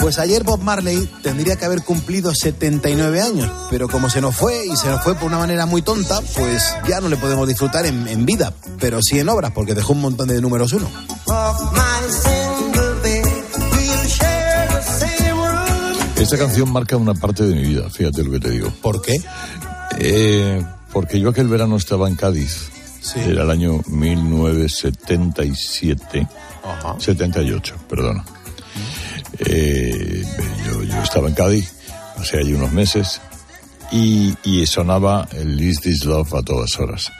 [0.00, 4.66] Pues ayer Bob Marley tendría que haber cumplido 79 años, pero como se nos fue
[4.66, 7.86] y se nos fue por una manera muy tonta, pues ya no le podemos disfrutar
[7.86, 10.90] en, en vida, pero sí en obras, porque dejó un montón de números uno.
[16.16, 18.70] Esta canción marca una parte de mi vida, fíjate lo que te digo.
[18.82, 19.16] ¿Por qué?
[19.98, 22.70] Eh, porque yo aquel verano estaba en Cádiz.
[23.16, 26.28] Era el año 1977.
[26.98, 28.24] 78, perdona.
[29.38, 30.24] Eh,
[30.66, 31.72] yo, yo estaba en Cádiz,
[32.16, 33.20] pasé allí unos meses
[33.92, 37.12] y, y sonaba el Is This Love a todas horas.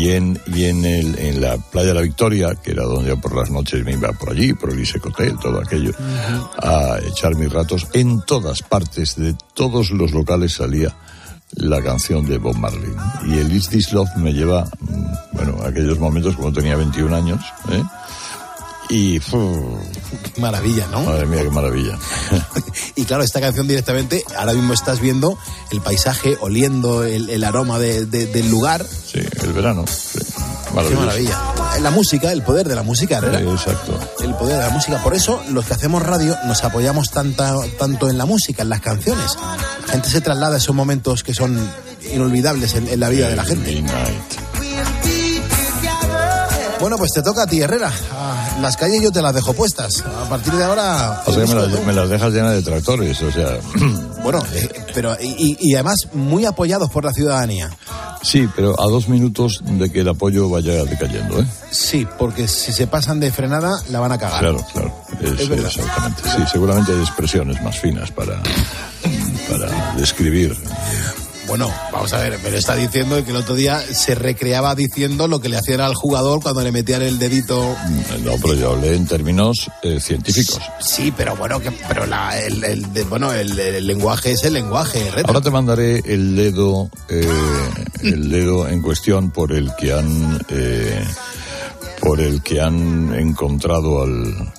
[0.00, 3.20] Y en, y en, el, en la playa de la Victoria, que era donde yo
[3.20, 5.92] por las noches me iba por allí, por el Isaac Hotel, todo aquello,
[6.58, 10.94] a echar mis ratos, en todas partes, de todos los locales salía
[11.52, 12.92] la canción de Bob Marley.
[13.26, 17.14] Y el Is This Love me lleva, mm, bueno, a aquellos momentos como tenía 21
[17.16, 17.40] años,
[17.70, 17.82] ¿eh?
[18.88, 19.20] Y...
[20.38, 21.02] Maravilla, ¿no?
[21.02, 21.98] Madre mía, qué maravilla.
[22.96, 25.36] Y claro, esta canción directamente, ahora mismo estás viendo
[25.70, 28.84] el paisaje, oliendo el, el aroma de- de- del lugar.
[28.86, 29.84] Sí, el verano.
[29.86, 30.18] sí.
[30.66, 31.40] Qué maravilla.
[31.80, 33.40] La música, el poder de la música, Herrera.
[33.40, 33.98] Eh, Exacto.
[34.20, 35.02] El poder de la música.
[35.02, 38.80] Por eso los que hacemos radio nos apoyamos tanta, tanto en la música, en las
[38.80, 39.36] canciones.
[39.86, 41.58] La gente se traslada a esos momentos que son
[42.12, 43.82] inolvidables en, en la vida de la gente.
[46.80, 47.90] Bueno, pues te toca a ti, Herrera.
[48.12, 50.02] Ah, Las calles yo te las dejo puestas.
[50.04, 51.22] A partir de ahora...
[51.26, 53.58] O sea me las, me las dejas llenas de tractores, o sea.
[54.26, 57.70] Bueno, eh, pero y, y además muy apoyados por la ciudadanía.
[58.22, 61.46] Sí, pero a dos minutos de que el apoyo vaya decayendo, ¿eh?
[61.70, 64.40] Sí, porque si se pasan de frenada la van a cagar.
[64.40, 64.92] Claro, claro.
[65.20, 65.48] Es-.
[65.48, 66.22] Exactamente.
[66.24, 68.42] Sí, seguramente hay expresiones más finas para,
[69.48, 70.56] para describir.
[71.46, 75.40] Bueno, vamos a ver, pero está diciendo que el otro día se recreaba diciendo lo
[75.40, 77.76] que le hacían al jugador cuando le metían el dedito.
[78.24, 80.60] No, pero yo hablé en términos eh, científicos.
[80.80, 84.54] Sí, pero bueno, que, pero la- el, el- de- bueno, el, el lenguaje es el
[84.54, 85.28] lenguaje, Herrera.
[85.28, 87.28] Ahora te mandaré el dedo, eh,
[88.02, 91.04] el dedo en cuestión por el que han, eh,
[92.00, 94.52] por el que han encontrado al,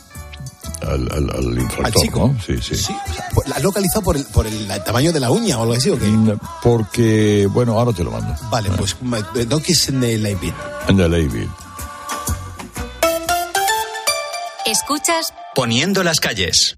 [0.82, 2.32] al, al, al infractor, Al chico.
[2.34, 2.41] ¿no?
[2.41, 2.75] Sí, sí.
[2.75, 5.57] Sí, o sea, pues, ¿la has localizado por el, por el tamaño de la uña
[5.57, 6.05] o algo así o qué?
[6.61, 8.36] Porque, bueno, ahora te lo mando.
[8.49, 10.55] Vale, pues no kiss in the light beat.
[10.88, 11.49] En the Leyville.
[14.65, 16.78] Escuchas Poniendo las calles.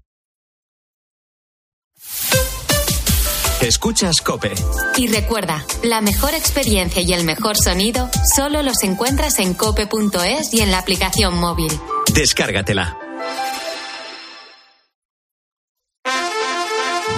[3.60, 4.52] Escuchas Cope.
[4.96, 10.60] y recuerda, la mejor experiencia y el mejor sonido solo los encuentras en cope.es y
[10.62, 11.70] en la aplicación móvil.
[12.14, 12.96] Descárgatela.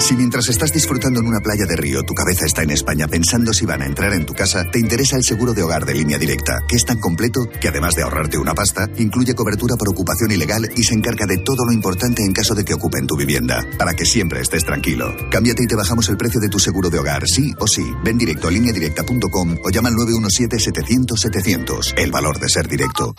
[0.02, 3.52] Si mientras estás disfrutando en una playa de Río tu cabeza está en España pensando
[3.52, 6.18] si van a entrar en tu casa, te interesa el seguro de hogar de línea
[6.18, 10.32] directa, que es tan completo que además de ahorrarte una pasta, incluye cobertura por ocupación
[10.32, 13.64] ilegal y se encarga de todo lo importante en caso de que ocupen tu vivienda,
[13.78, 15.14] para que siempre estés tranquilo.
[15.30, 17.84] Cámbiate y te bajamos el precio de tu seguro de hogar, sí o sí.
[18.02, 21.94] Ven directo a lineadirecta.com o llama al 917-700-700.
[21.96, 23.14] El valor de ser directo.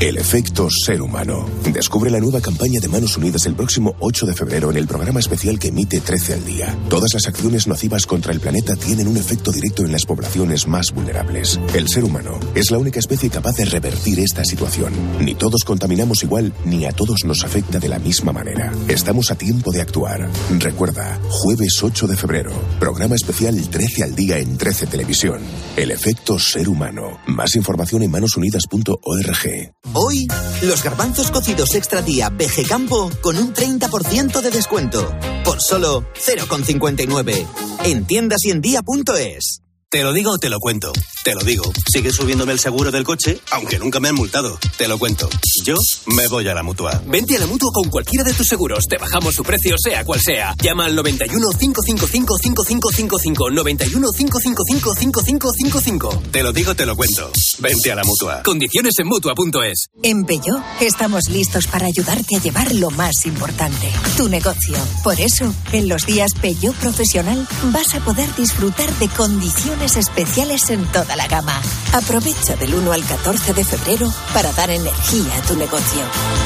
[0.00, 1.44] El efecto ser humano.
[1.62, 5.20] Descubre la nueva campaña de Manos Unidas el próximo 8 de febrero en el programa
[5.20, 6.78] especial que emite 13 al día.
[6.88, 10.92] Todas las acciones nocivas contra el planeta tienen un efecto directo en las poblaciones más
[10.92, 11.58] vulnerables.
[11.74, 14.92] El ser humano es la única especie capaz de revertir esta situación.
[15.18, 18.72] Ni todos contaminamos igual, ni a todos nos afecta de la misma manera.
[18.86, 20.28] Estamos a tiempo de actuar.
[20.58, 25.40] Recuerda, jueves 8 de febrero, programa especial 13 al día en 13 Televisión.
[25.76, 27.18] El efecto ser humano.
[27.26, 29.72] Más información en manosunidas.org.
[29.94, 30.28] Hoy,
[30.62, 32.30] los garbanzos cocidos extra día
[32.68, 35.10] Campo con un 30% de descuento.
[35.50, 37.44] Por solo 0,59.
[37.82, 39.62] En tiendas y en día.es.
[39.92, 40.92] Te lo digo o te lo cuento.
[41.24, 41.64] Te lo digo.
[41.92, 44.56] Sigue subiéndome el seguro del coche, aunque nunca me han multado.
[44.78, 45.28] Te lo cuento.
[45.64, 45.74] Yo
[46.06, 47.02] me voy a la mutua.
[47.08, 48.86] Vente a la mutua con cualquiera de tus seguros.
[48.88, 50.54] Te bajamos su precio, sea cual sea.
[50.62, 53.50] Llama al 91 555 5555.
[53.50, 56.22] 91 555 5555.
[56.30, 57.32] Te lo digo, te lo cuento.
[57.58, 58.44] Vente a la mutua.
[58.44, 59.86] Condiciones en mutua.es.
[60.04, 64.76] En Peugeot estamos listos para ayudarte a llevar lo más importante, tu negocio.
[65.02, 70.84] Por eso, en los días Peugeot Profesional vas a poder disfrutar de condiciones especiales en
[70.86, 71.60] toda la gama.
[71.92, 76.02] Aprovecha del 1 al 14 de febrero para dar energía a tu negocio.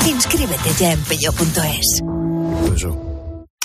[0.07, 2.03] Inscríbete ya en peugeot.es.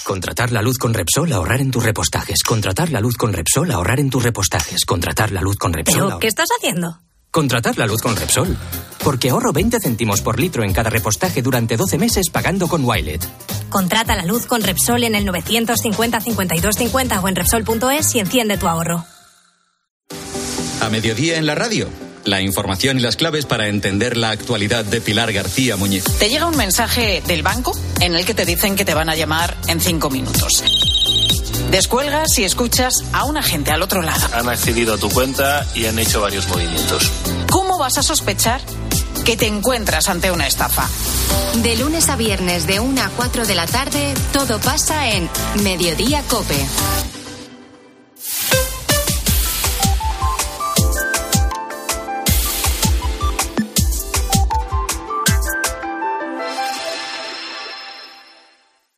[0.06, 2.42] Contratar la luz con Repsol, ahorrar en tus repostajes.
[2.44, 4.84] Contratar la luz con Repsol, ahorrar en tus repostajes.
[4.86, 6.06] Contratar la luz con Repsol.
[6.08, 7.00] ¿Pero qué estás haciendo?
[7.32, 8.58] Contratar la luz con Repsol.
[9.04, 13.24] Porque ahorro 20 céntimos por litro en cada repostaje durante 12 meses pagando con Wilet.
[13.70, 18.58] Contrata la luz con Repsol en el 950 52 50 o en Repsol.es y enciende
[18.58, 19.06] tu ahorro.
[20.90, 21.88] A mediodía en la radio.
[22.26, 26.04] La información y las claves para entender la actualidad de Pilar García Muñiz.
[26.18, 29.16] Te llega un mensaje del banco en el que te dicen que te van a
[29.16, 30.64] llamar en cinco minutos.
[31.70, 34.30] Descuelgas y escuchas a un agente al otro lado.
[34.34, 37.12] Han accedido a tu cuenta y han hecho varios movimientos.
[37.52, 38.60] ¿Cómo vas a sospechar
[39.26, 40.90] que te encuentras ante una estafa?
[41.62, 45.30] De lunes a viernes de 1 a 4 de la tarde, todo pasa en
[45.62, 46.66] Mediodía Cope.